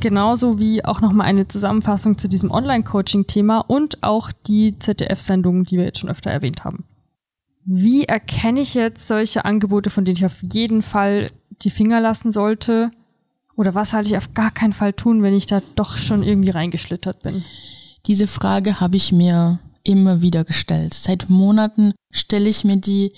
Genauso 0.00 0.58
wie 0.58 0.84
auch 0.84 1.00
nochmal 1.00 1.26
eine 1.26 1.46
Zusammenfassung 1.46 2.16
zu 2.16 2.28
diesem 2.28 2.50
Online-Coaching-Thema 2.50 3.60
und 3.60 4.02
auch 4.02 4.32
die 4.46 4.78
ZDF-Sendungen, 4.78 5.64
die 5.64 5.76
wir 5.76 5.84
jetzt 5.84 6.00
schon 6.00 6.10
öfter 6.10 6.30
erwähnt 6.30 6.64
haben. 6.64 6.84
Wie 7.64 8.04
erkenne 8.04 8.60
ich 8.60 8.74
jetzt 8.74 9.08
solche 9.08 9.44
Angebote, 9.44 9.90
von 9.90 10.04
denen 10.04 10.16
ich 10.16 10.26
auf 10.26 10.42
jeden 10.42 10.82
Fall 10.82 11.30
die 11.62 11.70
Finger 11.70 12.00
lassen 12.00 12.32
sollte? 12.32 12.90
Oder 13.56 13.74
was 13.74 13.92
halte 13.92 14.10
ich 14.10 14.16
auf 14.16 14.34
gar 14.34 14.50
keinen 14.50 14.72
Fall 14.72 14.92
tun, 14.92 15.22
wenn 15.22 15.34
ich 15.34 15.46
da 15.46 15.62
doch 15.76 15.96
schon 15.96 16.22
irgendwie 16.22 16.50
reingeschlittert 16.50 17.22
bin? 17.22 17.44
Diese 18.06 18.26
Frage 18.26 18.80
habe 18.80 18.96
ich 18.96 19.12
mir 19.12 19.60
immer 19.82 20.20
wieder 20.20 20.44
gestellt. 20.44 20.94
Seit 20.94 21.30
Monaten 21.30 21.94
stelle 22.12 22.48
ich 22.48 22.64
mir 22.64 22.76
die 22.76 23.12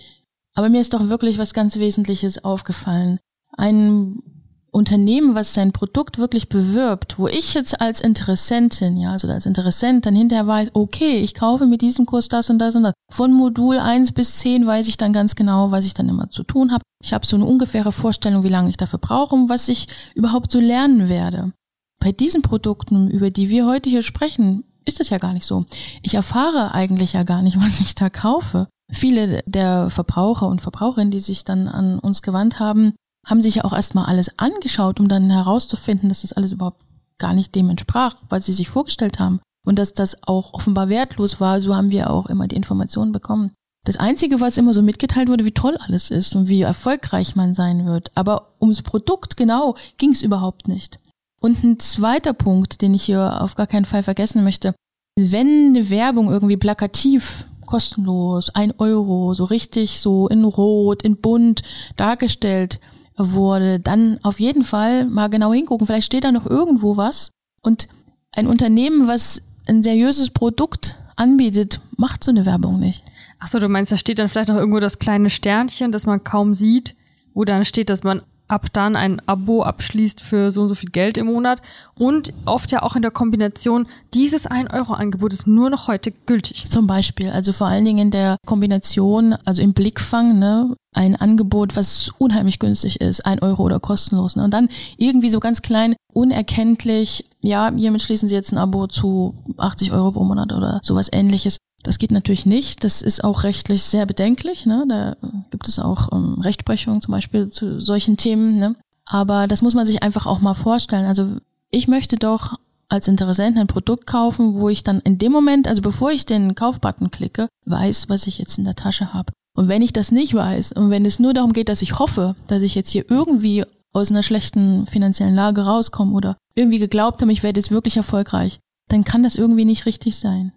aber 0.59 0.71
mir 0.71 0.81
ist 0.81 0.93
doch 0.93 1.09
wirklich 1.09 1.39
was 1.39 1.55
ganz 1.55 1.77
Wesentliches 1.77 2.43
aufgefallen. 2.43 3.21
Ein 3.57 4.25
Unternehmen, 4.71 5.35
was 5.35 5.55
sein 5.55 5.73
Produkt 5.73 6.19
wirklich 6.19 6.49
bewirbt, 6.49 7.19
wo 7.19 7.27
ich 7.27 7.55
jetzt 7.55 7.81
als 7.81 8.01
Interessentin, 8.01 8.97
ja, 8.97 9.13
also 9.13 9.29
als 9.29 9.47
Interessent 9.47 10.07
dann 10.07 10.15
hinterher 10.15 10.47
weiß, 10.47 10.71
okay, 10.75 11.19
ich 11.19 11.35
kaufe 11.35 11.67
mit 11.67 11.83
diesem 11.83 12.07
Kurs 12.07 12.29
das 12.29 12.51
und 12.51 12.59
das 12.59 12.75
und 12.77 12.85
das. 12.85 12.93
Von 13.11 13.33
Modul 13.33 13.79
1 13.79 14.13
bis 14.13 14.39
10 14.39 14.67
weiß 14.67 14.89
ich 14.89 14.97
dann 14.97 15.13
ganz 15.13 15.35
genau, 15.35 15.71
was 15.71 15.85
ich 15.85 15.95
dann 15.95 16.09
immer 16.09 16.31
zu 16.31 16.43
tun 16.43 16.73
habe. 16.73 16.83
Ich 17.03 17.13
habe 17.13 17.27
so 17.27 17.37
eine 17.37 17.47
ungefähre 17.47 17.93
Vorstellung, 17.93 18.43
wie 18.43 18.49
lange 18.49 18.71
ich 18.71 18.77
dafür 18.77 18.99
brauche 18.99 19.35
und 19.35 19.49
was 19.49 19.69
ich 19.69 19.87
überhaupt 20.15 20.51
so 20.51 20.61
lernen 20.61 21.09
werde. 21.09 21.53
Bei 22.01 22.13
diesen 22.13 22.43
Produkten, 22.43 23.11
über 23.11 23.31
die 23.31 23.51
wir 23.51 23.67
heute 23.67 23.91
hier 23.91 24.03
sprechen, 24.03 24.65
ist 24.85 25.01
das 25.01 25.11
ja 25.11 25.19
gar 25.19 25.33
nicht 25.33 25.47
so. 25.47 25.65
Ich 26.03 26.15
erfahre 26.15 26.73
eigentlich 26.75 27.13
ja 27.13 27.23
gar 27.23 27.43
nicht, 27.43 27.59
was 27.61 27.81
ich 27.81 27.95
da 27.95 28.11
kaufe. 28.11 28.69
Viele 28.91 29.43
der 29.47 29.91
Verbraucher 29.91 30.49
und 30.49 30.63
Verbraucherinnen, 30.63 31.11
die 31.11 31.19
sich 31.21 31.45
dann 31.45 31.69
an 31.69 31.99
uns 31.99 32.23
gewandt 32.23 32.59
haben, 32.59 32.95
haben 33.25 33.43
sich 33.43 33.57
ja 33.57 33.65
auch 33.65 33.73
erstmal 33.73 34.07
alles 34.07 34.39
angeschaut, 34.39 35.01
um 35.01 35.09
dann 35.09 35.31
herauszufinden, 35.31 36.09
dass 36.09 36.23
das 36.23 36.33
alles 36.33 36.53
überhaupt 36.53 36.83
gar 37.19 37.35
nicht 37.35 37.55
dem 37.55 37.71
entsprach, 37.71 38.17
was 38.29 38.47
sie 38.47 38.53
sich 38.53 38.69
vorgestellt 38.69 39.19
haben. 39.19 39.41
Und 39.67 39.79
dass 39.79 39.93
das 39.93 40.23
auch 40.27 40.55
offenbar 40.55 40.89
wertlos 40.89 41.41
war, 41.41 41.61
so 41.61 41.77
haben 41.77 41.91
wir 41.91 42.11
auch 42.11 42.27
immer 42.27 42.49
die 42.49 42.57
Informationen 42.57 43.13
bekommen. 43.13 43.53
Das 43.85 43.97
Einzige, 43.97 44.41
was 44.41 44.59
immer 44.59 44.75
so 44.75 44.83
mitgeteilt 44.83 45.29
wurde, 45.29 45.45
wie 45.45 45.53
toll 45.53 45.77
alles 45.79 46.11
ist 46.11 46.37
und 46.37 46.49
wie 46.49 46.63
erfolgreich 46.63 47.37
man 47.37 47.55
sein 47.55 47.87
wird. 47.87 48.11
Aber 48.15 48.55
ums 48.61 48.83
Produkt 48.83 49.37
genau 49.37 49.77
ging 49.99 50.13
es 50.13 50.23
überhaupt 50.23 50.69
nicht. 50.69 50.99
Und 51.41 51.63
ein 51.63 51.79
zweiter 51.79 52.33
Punkt, 52.33 52.83
den 52.83 52.95
ich 52.95 53.05
hier 53.05 53.43
auf 53.43 53.55
gar 53.55 53.67
keinen 53.67 53.85
Fall 53.85 54.03
vergessen 54.03 54.45
möchte. 54.45 54.75
Wenn 55.19 55.69
eine 55.69 55.91
Werbung 55.91 56.31
irgendwie 56.31 56.57
plakativ 56.57 57.47
kostenlos, 57.67 58.51
ein 58.51 58.73
Euro, 58.79 59.35
so 59.35 59.45
richtig 59.45 60.01
so 60.01 60.29
in 60.29 60.45
Rot, 60.45 61.03
in 61.03 61.17
Bunt 61.17 61.63
dargestellt 61.97 62.81
wurde, 63.19 63.81
dann 63.81 64.19
auf 64.23 64.41
jeden 64.41 64.65
Fall 64.65 65.05
mal 65.05 65.29
genau 65.29 65.53
hingucken. 65.53 65.87
Vielleicht 65.87 66.07
steht 66.07 66.25
da 66.25 66.33
noch 66.33 66.47
irgendwo 66.47 66.97
was. 66.97 67.31
Und 67.63 67.89
ein 68.33 68.47
Unternehmen, 68.47 69.09
was 69.09 69.43
ein 69.67 69.83
seriöses 69.83 70.31
Produkt 70.31 70.97
anbietet, 71.17 71.81
macht 71.97 72.25
so 72.25 72.31
eine 72.31 72.47
Werbung 72.47 72.79
nicht. 72.79 73.05
Ach 73.41 73.49
so, 73.49 73.59
du 73.59 73.69
meinst, 73.69 73.93
da 73.93 73.97
steht 73.97 74.19
dann 74.19 74.29
vielleicht 74.29 74.49
noch 74.49 74.57
irgendwo 74.57 74.81
das 74.81 74.99
kleine 74.99 75.31
Sternchen, 75.31 75.93
das 75.93 76.07
man 76.07 76.25
kaum 76.25 76.55
sieht, 76.55 76.95
wo 77.35 77.45
dann 77.45 77.65
steht, 77.65 77.91
dass 77.91 78.03
man 78.03 78.23
ab 78.49 78.73
dann 78.73 78.97
ein 78.97 79.21
Abo 79.27 79.63
abschließt 79.63 80.23
für 80.23 80.51
so 80.51 80.63
und 80.63 80.69
so 80.69 80.75
viel 80.75 80.91
Geld 80.91 81.19
im 81.19 81.27
Monat 81.27 81.61
und 81.97 82.33
oft 82.47 82.73
ja 82.73 82.83
auch 82.83 82.97
in 82.97 83.03
der 83.03 83.11
Kombination, 83.11 83.87
dieses 84.15 84.51
1-Euro-Angebot 84.51 85.35
ist 85.35 85.47
nur 85.47 85.69
noch 85.71 85.87
heute 85.87 86.13
gültig. 86.27 86.65
Zum 86.71 86.87
Beispiel, 86.87 87.31
also 87.31 87.53
vor 87.53 87.67
allen 87.67 87.85
Dingen 87.85 87.99
in 87.99 88.11
der 88.11 88.39
Kombination, 88.47 89.35
also 89.45 89.63
im 89.63 89.75
Blickfang, 89.75 90.39
ne, 90.39 90.75
ein 90.95 91.17
Angebot, 91.17 91.77
was 91.77 92.11
unheimlich 92.19 92.59
günstig 92.59 93.01
ist, 93.01 93.25
ein 93.27 93.41
Euro 93.41 93.63
oder 93.63 93.81
kostenlos. 93.81 94.37
Ne? 94.37 94.45
Und 94.45 94.53
dann 94.53 94.69
irgendwie 94.97 95.31
so 95.31 95.41
ganz 95.41 95.63
klein, 95.63 95.95
unerkenntlich, 96.13 97.27
ja, 97.41 97.71
hiermit 97.75 98.03
schließen 98.03 98.29
Sie 98.29 98.35
jetzt 98.35 98.53
ein 98.53 98.59
Abo 98.59 98.87
zu 98.87 99.35
80 99.57 99.93
Euro 99.93 100.13
pro 100.13 100.25
Monat 100.25 100.53
oder 100.53 100.81
sowas 100.83 101.09
ähnliches. 101.13 101.59
Das 101.83 101.99
geht 101.99 102.11
natürlich 102.11 102.47
nicht. 102.47 102.83
Das 102.85 103.03
ist 103.03 103.23
auch 103.23 103.45
rechtlich 103.45 103.85
sehr 103.85 104.07
bedenklich. 104.07 104.67
Ne? 104.67 104.85
Da 104.89 105.17
gibt 105.51 105.69
es 105.69 105.79
auch 105.79 106.11
ähm, 106.13 106.41
Rechtsprechung 106.41 107.01
zum 107.03 107.13
Beispiel 107.13 107.51
zu 107.51 107.81
solchen 107.81 108.17
Themen. 108.17 108.59
Ne? 108.59 108.75
Aber 109.05 109.47
das 109.47 109.63
muss 109.63 109.75
man 109.75 109.87
sich 109.87 110.03
einfach 110.03 110.27
auch 110.27 110.41
mal 110.41 110.55
vorstellen. 110.55 111.07
Also 111.07 111.37
ich 111.71 111.87
möchte 111.87 112.17
doch 112.17 112.59
als 112.89 113.07
Interessent 113.07 113.59
ein 113.59 113.67
Produkt 113.67 114.07
kaufen, 114.07 114.59
wo 114.59 114.69
ich 114.69 114.83
dann 114.83 115.01
in 115.01 115.19
dem 115.19 115.31
Moment, 115.31 115.69
also 115.69 115.83
bevor 115.83 116.11
ich 116.11 116.27
den 116.27 116.55
Kaufbutton 116.55 117.11
klicke, 117.11 117.49
weiß, 117.67 118.09
was 118.09 118.27
ich 118.27 118.39
jetzt 118.39 118.59
in 118.59 118.65
der 118.65 118.75
Tasche 118.75 119.13
habe. 119.13 119.33
Und 119.59 119.67
wenn 119.67 119.83
ich 119.83 119.93
das 119.93 120.13
nicht 120.13 120.35
weiß 120.35 120.71
und 120.71 120.91
wenn 120.91 121.05
es 121.05 121.19
nur 121.19 121.35
darum 121.35 121.53
geht, 121.53 121.69
dass 121.69 121.83
ich 121.83 121.99
hoffe, 121.99 122.37
dass 122.47 122.63
ich 122.63 122.77
jetzt 122.77 122.91
hier 122.91 123.05
irgendwie 123.11 123.65
aus 123.93 124.09
einer 124.09 124.23
schlechten 124.23 124.87
finanziellen 124.87 125.35
Lage 125.35 125.63
rauskomme 125.63 126.13
oder 126.13 126.37
irgendwie 126.55 126.79
geglaubt 126.79 127.21
habe, 127.21 127.33
ich 127.33 127.43
werde 127.43 127.59
jetzt 127.59 127.73
wirklich 127.73 127.97
erfolgreich, 127.97 128.61
dann 128.89 129.03
kann 129.03 129.25
das 129.25 129.35
irgendwie 129.35 129.65
nicht 129.65 129.85
richtig 129.85 130.15
sein. 130.15 130.53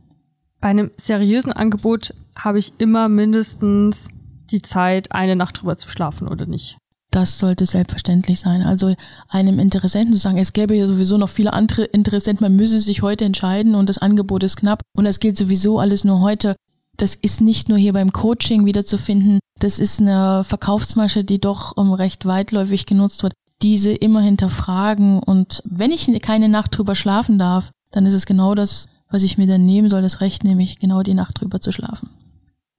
Bei 0.60 0.68
einem 0.68 0.92
seriösen 0.98 1.52
Angebot 1.52 2.14
habe 2.36 2.60
ich 2.60 2.74
immer 2.78 3.10
mindestens 3.10 4.10
die 4.52 4.62
Zeit, 4.62 5.12
eine 5.12 5.36
Nacht 5.36 5.60
drüber 5.60 5.80
zu 5.80 5.90
schlafen 5.90 6.28
oder 6.28 6.46
nicht. 6.46 6.78
Das 7.10 7.40
sollte 7.40 7.66
selbstverständlich 7.66 8.40
sein. 8.40 8.62
Also 8.62 8.94
einem 9.30 9.58
Interessenten 9.58 10.14
zu 10.14 10.20
sagen, 10.20 10.38
es 10.38 10.54
gäbe 10.54 10.76
ja 10.76 10.86
sowieso 10.86 11.18
noch 11.18 11.30
viele 11.30 11.54
andere 11.54 11.86
Interessenten, 11.86 12.46
man 12.46 12.56
müsse 12.56 12.80
sich 12.80 13.02
heute 13.02 13.26
entscheiden 13.26 13.74
und 13.74 13.90
das 13.90 13.98
Angebot 13.98 14.44
ist 14.44 14.58
knapp 14.58 14.84
und 14.96 15.06
das 15.06 15.20
gilt 15.20 15.38
sowieso 15.38 15.80
alles 15.80 16.04
nur 16.04 16.22
heute. 16.22 16.56
Das 17.02 17.16
ist 17.16 17.42
nicht 17.42 17.68
nur 17.68 17.80
hier 17.80 17.94
beim 17.94 18.14
Coaching 18.14 18.64
wiederzufinden, 18.68 19.40
das 19.58 19.80
ist 19.80 20.00
eine 20.00 20.44
Verkaufsmasche, 20.44 21.24
die 21.24 21.42
doch 21.42 21.76
um, 21.76 21.94
recht 21.94 22.28
weitläufig 22.28 22.86
genutzt 22.86 23.24
wird. 23.24 23.34
Diese 23.64 23.92
immer 23.92 24.22
hinterfragen 24.22 25.18
und 25.18 25.64
wenn 25.66 25.92
ich 25.92 26.12
keine 26.22 26.48
Nacht 26.48 26.78
drüber 26.78 26.94
schlafen 26.94 27.40
darf, 27.40 27.72
dann 27.90 28.06
ist 28.06 28.14
es 28.14 28.28
genau 28.28 28.54
das, 28.54 28.88
was 29.10 29.24
ich 29.24 29.40
mir 29.40 29.48
dann 29.48 29.66
nehmen 29.66 29.90
soll, 29.90 30.04
das 30.04 30.22
Recht, 30.22 30.44
nämlich 30.44 30.78
genau 30.78 31.02
die 31.02 31.16
Nacht 31.16 31.42
drüber 31.42 31.60
zu 31.60 31.72
schlafen. 31.72 32.12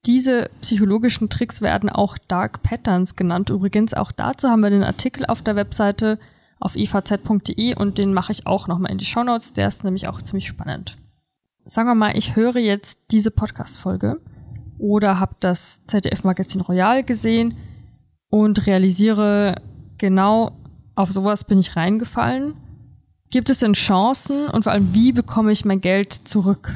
Diese 0.07 0.51
psychologischen 0.61 1.29
Tricks 1.29 1.61
werden 1.61 1.89
auch 1.89 2.17
Dark 2.29 2.63
Patterns 2.63 3.17
genannt. 3.17 3.51
Übrigens, 3.51 3.93
auch 3.93 4.13
dazu 4.13 4.49
haben 4.49 4.61
wir 4.61 4.71
den 4.71 4.85
Artikel 4.85 5.27
auf 5.27 5.43
der 5.43 5.57
Webseite 5.57 6.21
auf 6.61 6.77
evz.de 6.77 7.75
und 7.75 7.99
den 7.99 8.15
mache 8.15 8.31
ich 8.31 8.47
auch 8.47 8.69
nochmal 8.69 8.93
in 8.93 8.99
die 8.99 9.05
Show 9.05 9.25
Notes. 9.25 9.53
Der 9.53 9.67
ist 9.67 9.83
nämlich 9.83 10.07
auch 10.07 10.23
ziemlich 10.23 10.47
spannend. 10.47 10.97
Sagen 11.65 11.89
wir 11.89 11.95
mal, 11.95 12.17
ich 12.17 12.37
höre 12.37 12.57
jetzt 12.57 13.01
diese 13.11 13.31
Podcast-Folge 13.31 14.21
oder 14.79 15.21
habe 15.21 15.37
das 15.41 15.81
ZDF-Magazin 15.87 16.61
Royal 16.61 17.05
gesehen 17.05 17.57
und 18.31 18.67
realisiere, 18.67 19.57
genau 19.99 20.53
auf 20.95 21.13
sowas 21.13 21.45
bin 21.45 21.59
ich 21.59 21.77
reingefallen 21.77 22.55
Gibt 23.33 23.49
es 23.49 23.57
denn 23.57 23.73
Chancen 23.73 24.47
und 24.49 24.65
vor 24.65 24.73
allem, 24.73 24.93
wie 24.93 25.11
bekomme 25.11 25.53
ich 25.53 25.65
mein 25.65 25.81
Geld 25.81 26.13
zurück? 26.13 26.75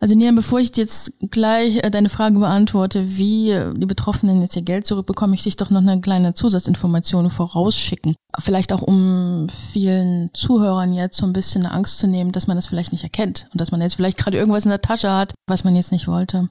Also 0.00 0.14
Nian, 0.14 0.34
bevor 0.34 0.60
ich 0.60 0.76
jetzt 0.76 1.12
gleich 1.30 1.76
äh, 1.76 1.90
deine 1.90 2.08
Frage 2.08 2.38
beantworte, 2.38 3.16
wie 3.16 3.50
äh, 3.50 3.72
die 3.74 3.86
Betroffenen 3.86 4.42
jetzt 4.42 4.56
ihr 4.56 4.62
Geld 4.62 4.86
zurückbekommen, 4.86 5.30
möchte 5.30 5.48
ich 5.48 5.56
doch 5.56 5.70
noch 5.70 5.80
eine 5.80 6.00
kleine 6.00 6.34
Zusatzinformation 6.34 7.30
vorausschicken. 7.30 8.14
Vielleicht 8.38 8.72
auch, 8.72 8.82
um 8.82 9.46
vielen 9.72 10.30
Zuhörern 10.34 10.92
jetzt 10.92 11.16
so 11.16 11.24
ein 11.24 11.32
bisschen 11.32 11.64
Angst 11.64 11.98
zu 11.98 12.06
nehmen, 12.06 12.32
dass 12.32 12.46
man 12.46 12.56
das 12.56 12.66
vielleicht 12.66 12.92
nicht 12.92 13.04
erkennt 13.04 13.46
und 13.52 13.60
dass 13.60 13.70
man 13.70 13.80
jetzt 13.80 13.94
vielleicht 13.94 14.18
gerade 14.18 14.36
irgendwas 14.36 14.64
in 14.64 14.70
der 14.70 14.82
Tasche 14.82 15.10
hat, 15.10 15.32
was 15.46 15.64
man 15.64 15.76
jetzt 15.76 15.92
nicht 15.92 16.08
wollte. 16.08 16.50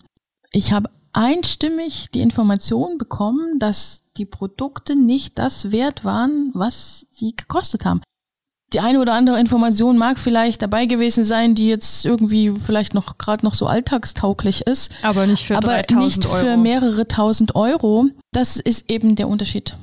Ich 0.51 0.71
habe 0.71 0.89
einstimmig 1.11 2.07
die 2.13 2.21
Information 2.21 2.97
bekommen, 2.97 3.59
dass 3.59 4.03
die 4.17 4.25
Produkte 4.25 4.95
nicht 4.95 5.37
das 5.37 5.71
wert 5.71 6.03
waren, 6.03 6.51
was 6.53 7.07
sie 7.11 7.35
gekostet 7.35 7.85
haben. 7.85 8.01
Die 8.73 8.79
eine 8.79 8.99
oder 8.99 9.13
andere 9.13 9.39
Information 9.39 9.97
mag 9.99 10.17
vielleicht 10.17 10.63
dabei 10.63 10.87
gewesen 10.87 11.25
sein, 11.25 11.53
die 11.53 11.67
jetzt 11.67 12.05
irgendwie 12.05 12.51
vielleicht 12.51 12.95
noch 12.95 13.19
gerade 13.19 13.45
noch 13.45 13.53
so 13.53 13.67
alltagstauglich 13.67 14.61
ist. 14.61 14.91
Aber 15.03 15.27
nicht 15.27 15.45
für 15.45 15.57
aber 15.57 15.83
nicht 15.99 16.25
für 16.25 16.47
Euro. 16.47 16.57
mehrere 16.57 17.07
tausend 17.07 17.55
Euro. 17.55 18.07
Das 18.31 18.57
ist 18.57 18.89
eben 18.89 19.15
der 19.15 19.27
Unterschied. 19.27 19.77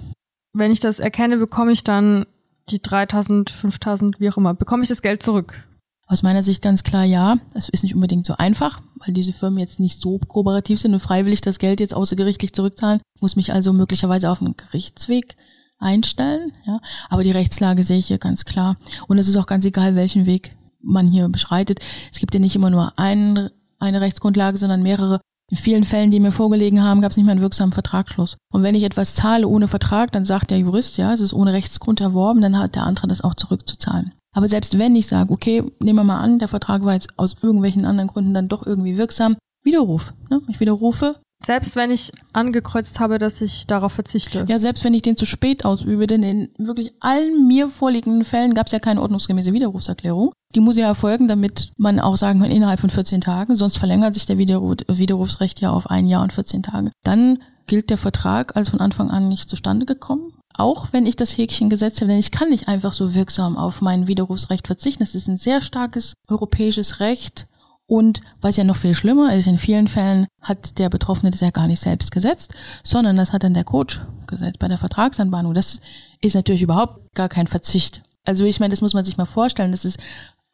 Wenn 0.53 0.73
ich 0.73 0.81
das 0.81 0.99
erkenne, 0.99 1.37
bekomme 1.37 1.71
ich 1.71 1.85
dann 1.85 2.27
die 2.69 2.83
3000, 2.83 3.51
5000, 3.51 4.19
wie 4.19 4.29
auch 4.29 4.37
immer, 4.37 4.55
bekomme 4.55 4.83
ich 4.83 4.89
das 4.89 5.03
Geld 5.03 5.23
zurück? 5.23 5.69
Aus 6.09 6.25
meiner 6.25 6.43
Sicht 6.43 6.61
ganz 6.61 6.83
klar 6.83 7.05
ja. 7.05 7.39
Es 7.55 7.69
ist 7.69 7.85
nicht 7.85 7.95
unbedingt 7.95 8.27
so 8.27 8.35
einfach, 8.37 8.81
weil 8.97 9.15
diese 9.15 9.33
Firmen 9.33 9.61
jetzt 9.61 9.79
nicht 9.79 10.01
so 10.01 10.19
kooperativ 10.19 10.81
sind 10.81 10.93
und 10.93 10.99
freiwillig 10.99 11.41
das 11.41 11.61
Geld 11.61 11.79
jetzt 11.79 11.95
außergerichtlich 11.95 12.53
zurückzahlen. 12.53 13.01
Muss 13.21 13.37
mich 13.37 13.53
also 13.53 13.73
möglicherweise 13.73 14.29
auf 14.29 14.41
einen 14.41 14.57
Gerichtsweg 14.57 15.37
einstellen. 15.81 16.53
Ja. 16.67 16.81
Aber 17.09 17.25
die 17.25 17.31
Rechtslage 17.31 17.83
sehe 17.83 17.99
ich 17.99 18.07
hier 18.07 18.19
ganz 18.19 18.45
klar. 18.45 18.77
Und 19.09 19.19
es 19.19 19.29
ist 19.29 19.37
auch 19.37 19.47
ganz 19.47 19.65
egal, 19.65 19.97
welchen 19.97 20.27
Weg 20.27 20.57
man 20.83 21.09
hier 21.09 21.29
beschreitet. 21.29 21.81
Es 22.13 22.21
gibt 22.21 22.35
ja 22.35 22.41
nicht 22.41 22.57
immer 22.57 22.71
nur 22.71 22.99
ein, 22.99 23.51
eine 23.79 24.01
Rechtsgrundlage, 24.01 24.59
sondern 24.59 24.83
mehrere. 24.83 25.21
In 25.51 25.57
vielen 25.57 25.83
Fällen, 25.83 26.13
die 26.13 26.21
mir 26.21 26.31
vorgelegen 26.31 26.81
haben, 26.81 27.01
gab 27.01 27.11
es 27.11 27.17
nicht 27.17 27.27
mehr 27.27 27.33
einen 27.33 27.43
wirksamen 27.43 27.73
Vertragsschluss. 27.73 28.37
Und 28.53 28.63
wenn 28.63 28.77
ich 28.77 28.85
etwas 28.85 29.17
zahle 29.17 29.49
ohne 29.49 29.67
Vertrag, 29.67 30.13
dann 30.13 30.25
sagt 30.25 30.53
der 30.53 30.59
Jurist, 30.59 30.97
ja, 30.97 31.13
es 31.13 31.21
ist 31.21 31.35
ohne 31.35 31.53
Rechtsgrund 31.53 32.01
erworben, 32.01 32.41
dann 32.41 32.57
hat 32.57 32.77
der 32.77 32.85
andere 32.85 33.09
das 33.09 33.23
auch 33.23 33.35
zurückzuzahlen. 33.35 34.13
Aber 34.33 34.49
selbst 34.49 34.79
wenn 34.79 34.95
ich 34.95 35.09
sage, 35.09 35.33
okay, 35.33 35.65
nehmen 35.81 35.99
wir 35.99 36.05
mal 36.05 36.21
an, 36.21 36.39
der 36.39 36.47
Vertrag 36.47 36.85
war 36.85 36.95
jetzt 36.95 37.19
aus 37.19 37.37
irgendwelchen 37.43 37.85
anderen 37.85 38.09
Gründen 38.09 38.33
dann 38.33 38.49
doch 38.49 38.65
irgendwie 38.65 38.97
wirksam, 38.97 39.37
Widerruf. 39.63 40.15
Ne? 40.31 40.41
Ich 40.49 40.61
widerrufe. 40.61 41.21
Selbst 41.45 41.75
wenn 41.75 41.91
ich 41.91 42.13
angekreuzt 42.33 43.01
habe, 43.01 43.19
dass 43.19 43.41
ich 43.41 43.67
darauf 43.67 43.93
verzichte. 43.93 44.45
Ja, 44.49 44.59
selbst 44.59 44.85
wenn 44.85 44.93
ich 44.93 45.03
den 45.03 45.17
zu 45.17 45.25
spät 45.25 45.65
ausübe, 45.65 46.07
denn 46.07 46.23
in 46.23 46.49
wirklich 46.59 46.93
allen 47.01 47.47
mir 47.47 47.71
vorliegenden 47.71 48.25
Fällen 48.25 48.55
gab 48.55 48.67
es 48.67 48.73
ja 48.73 48.79
keine 48.79 49.01
ordnungsgemäße 49.01 49.53
Widerrufserklärung. 49.53 50.33
Die 50.55 50.61
muss 50.61 50.77
ja 50.77 50.87
erfolgen, 50.87 51.29
damit 51.29 51.73
man 51.79 51.99
auch 51.99 52.17
sagen 52.17 52.41
kann, 52.41 52.51
innerhalb 52.51 52.81
von 52.81 52.91
14 52.91 53.21
Tagen, 53.21 53.55
sonst 53.55 53.79
verlängert 53.79 54.15
sich 54.15 54.27
der 54.27 54.39
Widerruf, 54.39 54.77
Widerrufsrecht 54.87 55.61
ja 55.61 55.71
auf 55.71 55.89
ein 55.89 56.07
Jahr 56.07 56.23
und 56.23 56.33
14 56.33 56.63
Tage. 56.63 56.91
Dann 57.05 57.39
gilt 57.67 57.89
der 57.89 57.99
Vertrag 57.99 58.57
als 58.57 58.69
von 58.69 58.81
Anfang 58.81 59.11
an 59.11 59.29
nicht 59.29 59.49
zustande 59.49 59.87
gekommen 59.87 60.33
auch 60.61 60.93
wenn 60.93 61.07
ich 61.07 61.17
das 61.17 61.37
Häkchen 61.37 61.71
gesetzt 61.71 62.01
habe, 62.01 62.09
denn 62.09 62.19
ich 62.19 62.31
kann 62.31 62.51
nicht 62.51 62.69
einfach 62.69 62.93
so 62.93 63.15
wirksam 63.15 63.57
auf 63.57 63.81
mein 63.81 64.07
Widerrufsrecht 64.07 64.67
verzichten. 64.67 65.03
Das 65.03 65.15
ist 65.15 65.29
ein 65.29 65.37
sehr 65.37 65.63
starkes 65.63 66.15
europäisches 66.29 67.01
Recht. 67.01 67.47
Und 67.91 68.21
was 68.41 68.57
ja 68.57 68.63
noch 68.63 68.77
viel 68.77 68.95
schlimmer 68.95 69.35
ist, 69.35 69.49
in 69.49 69.59
vielen 69.59 69.89
Fällen 69.89 70.29
hat 70.41 70.79
der 70.79 70.89
Betroffene 70.89 71.33
das 71.33 71.41
ja 71.41 71.51
gar 71.51 71.67
nicht 71.67 71.81
selbst 71.81 72.13
gesetzt, 72.13 72.55
sondern 72.85 73.17
das 73.17 73.33
hat 73.33 73.43
dann 73.43 73.53
der 73.53 73.65
Coach 73.65 74.01
gesetzt 74.29 74.61
bei 74.61 74.69
der 74.69 74.79
Vertragsanbahnung. 74.79 75.55
Das 75.55 75.81
ist 76.21 76.37
natürlich 76.37 76.63
überhaupt 76.63 77.13
gar 77.17 77.29
kein 77.29 77.49
Verzicht. 77.49 78.03
Also 78.25 78.45
ich 78.45 78.61
meine, 78.61 78.71
das 78.71 78.81
muss 78.81 78.95
man 78.95 79.05
sich 79.05 79.17
mal 79.17 79.25
vorstellen. 79.25 79.73
Das 79.73 79.85
ist 79.85 79.99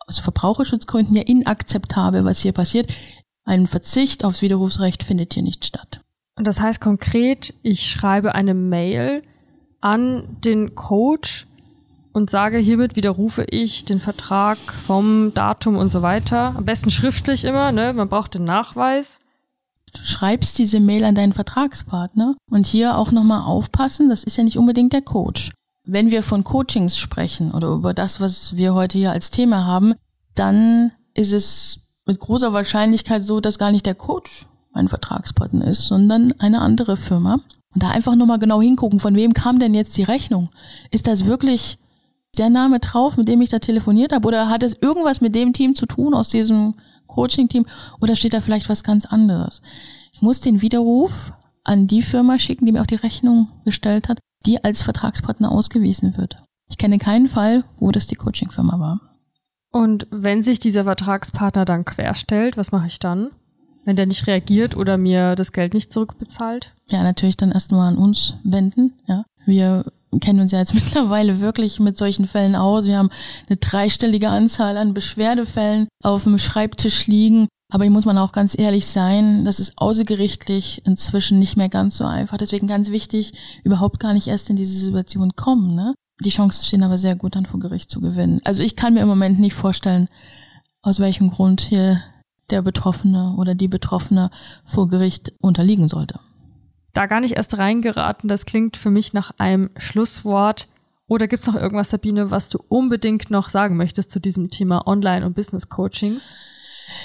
aus 0.07 0.19
Verbraucherschutzgründen 0.19 1.15
ja 1.15 1.25
inakzeptabel, 1.25 2.25
was 2.25 2.41
hier 2.41 2.53
passiert. 2.53 2.91
Ein 3.45 3.67
Verzicht 3.67 4.25
aufs 4.25 4.41
Widerrufsrecht 4.41 5.03
findet 5.03 5.35
hier 5.35 5.43
nicht 5.43 5.67
statt. 5.67 6.01
Und 6.39 6.47
das 6.47 6.63
heißt 6.63 6.81
konkret, 6.81 7.53
ich 7.63 7.91
schreibe 7.91 8.35
eine 8.35 8.55
Mail, 8.55 9.23
an 9.83 10.39
den 10.43 10.75
Coach 10.75 11.47
und 12.17 12.31
sage, 12.31 12.57
hiermit 12.57 12.97
widerrufe 12.97 13.45
ich 13.51 13.85
den 13.85 14.01
Vertrag 14.01 14.57
vom 14.87 15.35
Datum 15.35 15.77
und 15.77 15.93
so 15.93 16.01
weiter. 16.01 16.55
Am 16.57 16.65
besten 16.65 16.91
schriftlich 16.91 17.45
immer, 17.45 17.73
ne? 17.73 17.93
Man 17.93 18.09
braucht 18.09 18.33
den 18.33 18.45
Nachweis. 18.45 19.21
Du 19.93 20.03
schreibst 20.03 20.59
diese 20.59 20.81
Mail 20.81 21.05
an 21.05 21.15
deinen 21.15 21.35
Vertragspartner 21.35 22.35
und 22.51 22.67
hier 22.67 22.97
auch 22.97 23.13
nochmal 23.13 23.43
aufpassen, 23.43 24.09
das 24.09 24.25
ist 24.25 24.39
ja 24.39 24.45
nicht 24.45 24.57
unbedingt 24.57 24.95
der 24.95 25.03
Coach. 25.03 25.53
Wenn 25.85 26.11
wir 26.11 26.23
von 26.23 26.43
Coachings 26.43 26.97
sprechen 26.97 27.53
oder 27.53 27.69
über 27.69 27.93
das, 27.93 28.19
was 28.19 28.57
wir 28.57 28.73
heute 28.73 28.97
hier 28.97 29.13
als 29.13 29.31
Thema 29.31 29.67
haben, 29.67 29.95
dann 30.35 30.93
ist 31.13 31.35
es 31.35 31.81
mit 32.07 32.19
großer 32.19 32.55
Wahrscheinlichkeit 32.55 33.25
so, 33.25 33.41
dass 33.41 33.59
gar 33.59 33.73
nicht 33.73 33.85
der 33.85 33.95
Coach 33.95 34.47
ein 34.73 34.89
Vertragspartner 34.89 35.67
ist, 35.67 35.87
sondern 35.87 36.33
eine 36.39 36.63
andere 36.63 36.97
Firma. 36.97 37.41
Und 37.75 37.83
da 37.83 37.91
einfach 37.91 38.15
nochmal 38.15 38.39
genau 38.39 38.63
hingucken, 38.63 39.01
von 39.01 39.15
wem 39.17 39.35
kam 39.35 39.59
denn 39.59 39.75
jetzt 39.75 39.99
die 39.99 40.03
Rechnung? 40.03 40.49
Ist 40.91 41.07
das 41.07 41.27
wirklich 41.27 41.79
der 42.39 42.51
Name 42.51 42.81
drauf, 42.81 43.17
mit 43.17 43.29
dem 43.29 43.41
ich 43.41 43.51
da 43.51 43.59
telefoniert 43.59 44.13
habe? 44.13 44.27
Oder 44.27 44.49
hat 44.49 44.63
es 44.63 44.77
irgendwas 44.81 45.21
mit 45.21 45.35
dem 45.35 45.53
Team 45.53 45.75
zu 45.75 45.87
tun 45.87 46.15
aus 46.15 46.29
diesem 46.29 46.75
Coaching-Team? 47.07 47.67
Oder 48.01 48.17
steht 48.17 48.35
da 48.35 48.41
vielleicht 48.41 48.69
was 48.69 48.85
ganz 48.85 49.07
anderes? 49.07 49.63
Ich 50.13 50.23
muss 50.23 50.41
den 50.41 50.63
Widerruf 50.63 51.33
an 51.65 51.87
die 51.87 52.03
Firma 52.03 52.39
schicken, 52.39 52.67
die 52.67 52.73
mir 52.73 52.83
auch 52.83 52.87
die 52.87 52.95
Rechnung 52.95 53.49
gestellt 53.65 54.09
hat, 54.09 54.19
die 54.45 54.63
als 54.63 54.83
Vertragspartner 54.83 55.51
ausgewiesen 55.51 56.17
wird. 56.17 56.43
Ich 56.69 56.79
kenne 56.79 56.99
keinen 56.99 57.29
Fall, 57.29 57.65
wo 57.79 57.91
das 57.91 58.07
die 58.07 58.17
Coaching-Firma 58.17 58.79
war. 58.79 59.01
Und 59.73 60.07
wenn 60.11 60.43
sich 60.43 60.59
dieser 60.59 60.85
Vertragspartner 60.85 61.65
dann 61.65 61.85
querstellt, 61.85 62.57
was 62.57 62.73
mache 62.73 62.87
ich 62.87 62.99
dann? 62.99 63.31
wenn 63.87 63.97
der 63.97 64.07
nicht 64.07 64.27
reagiert 64.27 64.77
oder 64.77 64.99
mir 64.99 65.37
das 65.37 65.53
Geld 65.53 65.73
nicht 65.73 65.93
zurückbezahlt? 65.93 66.75
Ja, 66.89 67.03
natürlich 67.03 67.37
dann 67.39 67.53
erst 67.53 67.73
mal 67.73 67.89
an 67.89 67.97
uns 67.97 68.35
wenden. 68.43 68.95
Ja, 69.07 69.25
wir 69.47 69.85
kennen 70.21 70.41
uns 70.41 70.53
ja 70.53 70.59
jetzt 70.59 70.75
mittlerweile 70.75 71.41
wirklich 71.41 71.81
mit 71.81 71.97
solchen 71.97 72.27
Fällen 72.27 72.57
aus. 72.57 72.87
Wir 72.87 72.99
haben 72.99 73.11
eine 73.49 73.57
dreistellige 73.57 74.29
Anzahl 74.29 74.77
an 74.77 74.95
Beschwerdefällen 74.95 75.89
auf 76.03 76.25
dem 76.25 76.39
Schreibtisch 76.39 77.07
liegen. 77.07 77.49
Aber 77.73 77.83
hier 77.83 77.91
muss 77.91 78.05
man 78.05 78.19
auch 78.19 78.31
ganz 78.31 78.57
ehrlich 78.57 78.87
sein, 78.87 79.45
das 79.45 79.59
ist 79.59 79.77
außergerichtlich 79.77 80.83
inzwischen 80.87 81.41
nicht 81.41 81.57
mehr 81.57 81.69
ganz 81.69 81.97
so 81.97 82.05
einfach. 82.05 82.37
Deswegen 82.37 82.69
ganz 82.69 82.91
wichtig, 82.91 83.33
überhaupt 83.65 83.99
gar 83.99 84.15
nicht 84.15 84.29
erst 84.29 84.51
in 84.51 84.57
diese 84.57 84.79
Situation 84.79 85.33
kommen. 85.35 85.75
Ne? 85.75 85.95
Die 86.25 86.31
Chancen 86.31 86.65
stehen 86.65 86.85
aber 86.85 86.97
sehr 86.97 87.17
gut, 87.17 87.35
dann 87.35 87.45
vor 87.45 87.59
Gericht 87.59 87.91
zu 87.91 88.01
gewinnen. 88.01 88.41
Also 88.45 88.63
ich 88.63 88.77
kann 88.77 88.95
mir 88.95 89.01
im 89.01 89.09
Moment 89.09 89.41
nicht 89.41 89.55
vorstellen, 89.55 90.09
aus 90.83 91.01
welchem 91.01 91.31
Grund 91.31 91.61
hier 91.61 92.01
der 92.51 92.63
Betroffene 92.63 93.35
oder 93.37 93.57
die 93.57 93.69
Betroffene 93.69 94.31
vor 94.65 94.89
Gericht 94.89 95.33
unterliegen 95.41 95.89
sollte. 95.89 96.21
Da 96.97 97.05
gar 97.05 97.21
nicht 97.21 97.37
erst 97.37 97.59
reingeraten, 97.59 98.27
das 98.27 98.47
klingt 98.47 98.79
für 98.79 98.89
mich 98.89 99.13
nach 99.13 99.33
einem 99.37 99.69
Schlusswort. 99.77 100.69
Oder 101.09 101.29
gibt 101.29 101.43
es 101.43 101.47
noch 101.47 101.55
irgendwas, 101.55 101.91
Sabine, 101.91 102.31
was 102.31 102.49
du 102.49 102.59
unbedingt 102.71 103.31
noch 103.31 103.51
sagen 103.51 103.77
möchtest 103.77 104.11
zu 104.11 104.19
diesem 104.19 104.49
Thema 104.49 104.87
Online- 104.87 105.27
und 105.27 105.35
Business-Coachings? 105.35 106.35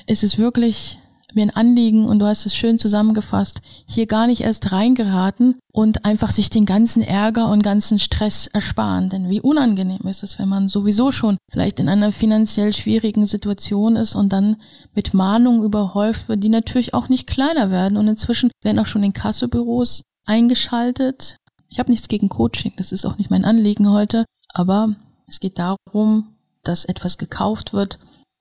Es 0.07 0.23
ist 0.23 0.39
wirklich 0.39 1.00
mir 1.35 1.43
ein 1.43 1.55
Anliegen 1.55 2.05
und 2.05 2.19
du 2.19 2.25
hast 2.25 2.45
es 2.45 2.55
schön 2.55 2.79
zusammengefasst, 2.79 3.61
hier 3.85 4.05
gar 4.07 4.27
nicht 4.27 4.41
erst 4.41 4.71
reingeraten 4.71 5.59
und 5.71 6.05
einfach 6.05 6.31
sich 6.31 6.49
den 6.49 6.65
ganzen 6.65 7.01
Ärger 7.01 7.47
und 7.49 7.63
ganzen 7.63 7.99
Stress 7.99 8.47
ersparen. 8.47 9.09
Denn 9.09 9.29
wie 9.29 9.41
unangenehm 9.41 10.07
ist 10.07 10.23
es, 10.23 10.39
wenn 10.39 10.49
man 10.49 10.69
sowieso 10.69 11.11
schon 11.11 11.37
vielleicht 11.51 11.79
in 11.79 11.89
einer 11.89 12.11
finanziell 12.11 12.73
schwierigen 12.73 13.27
Situation 13.27 13.95
ist 13.95 14.15
und 14.15 14.33
dann 14.33 14.57
mit 14.93 15.13
Mahnungen 15.13 15.63
überhäuft 15.63 16.27
wird, 16.27 16.43
die 16.43 16.49
natürlich 16.49 16.93
auch 16.93 17.09
nicht 17.09 17.27
kleiner 17.27 17.71
werden. 17.71 17.97
Und 17.97 18.07
inzwischen 18.07 18.51
werden 18.63 18.79
auch 18.79 18.87
schon 18.87 19.03
in 19.03 19.13
Kassobüros 19.13 20.03
eingeschaltet. 20.25 21.37
Ich 21.69 21.79
habe 21.79 21.91
nichts 21.91 22.07
gegen 22.07 22.29
Coaching, 22.29 22.73
das 22.77 22.91
ist 22.91 23.05
auch 23.05 23.17
nicht 23.17 23.29
mein 23.29 23.45
Anliegen 23.45 23.89
heute, 23.89 24.25
aber 24.53 24.95
es 25.27 25.39
geht 25.39 25.57
darum, 25.57 26.35
dass 26.63 26.85
etwas 26.85 27.17
gekauft 27.17 27.73
wird, 27.73 27.97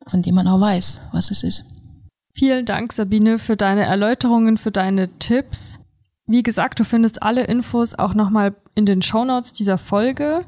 von 0.06 0.22
dem 0.22 0.34
man 0.34 0.48
auch 0.48 0.60
weiß, 0.60 1.02
was 1.12 1.30
es 1.30 1.42
ist. 1.42 1.64
Vielen 2.32 2.64
Dank, 2.64 2.92
Sabine, 2.92 3.38
für 3.38 3.56
deine 3.56 3.84
Erläuterungen, 3.84 4.56
für 4.56 4.70
deine 4.70 5.18
Tipps. 5.18 5.84
Wie 6.26 6.42
gesagt, 6.42 6.78
du 6.78 6.84
findest 6.84 7.22
alle 7.22 7.44
Infos 7.44 7.94
auch 7.94 8.14
nochmal 8.14 8.54
in 8.74 8.86
den 8.86 9.02
Shownotes 9.02 9.52
dieser 9.52 9.78
Folge. 9.78 10.46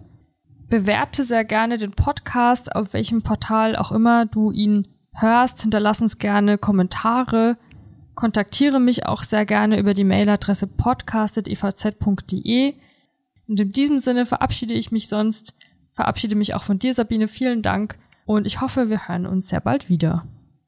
Bewerte 0.68 1.24
sehr 1.24 1.44
gerne 1.44 1.76
den 1.76 1.90
Podcast, 1.90 2.74
auf 2.74 2.94
welchem 2.94 3.22
Portal 3.22 3.76
auch 3.76 3.92
immer 3.92 4.26
du 4.26 4.52
ihn 4.52 4.88
hörst. 5.12 5.62
Hinterlass 5.62 6.00
uns 6.00 6.18
gerne 6.18 6.56
Kommentare. 6.56 7.58
Kontaktiere 8.14 8.78
mich 8.78 9.06
auch 9.06 9.22
sehr 9.22 9.44
gerne 9.44 9.78
über 9.78 9.94
die 9.94 10.04
Mailadresse 10.04 10.66
podcast.evz.de. 10.66 12.74
Und 13.48 13.60
in 13.60 13.72
diesem 13.72 13.98
Sinne 13.98 14.24
verabschiede 14.24 14.74
ich 14.74 14.92
mich 14.92 15.08
sonst, 15.08 15.54
verabschiede 15.92 16.36
mich 16.36 16.54
auch 16.54 16.62
von 16.62 16.78
dir, 16.78 16.94
Sabine. 16.94 17.28
Vielen 17.28 17.62
Dank 17.62 17.98
und 18.24 18.46
ich 18.46 18.60
hoffe, 18.60 18.88
wir 18.88 19.08
hören 19.08 19.26
uns 19.26 19.48
sehr 19.48 19.60
bald 19.60 19.88
wieder. 19.88 20.26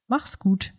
Mach's 0.08 0.38
gut. 0.38 0.72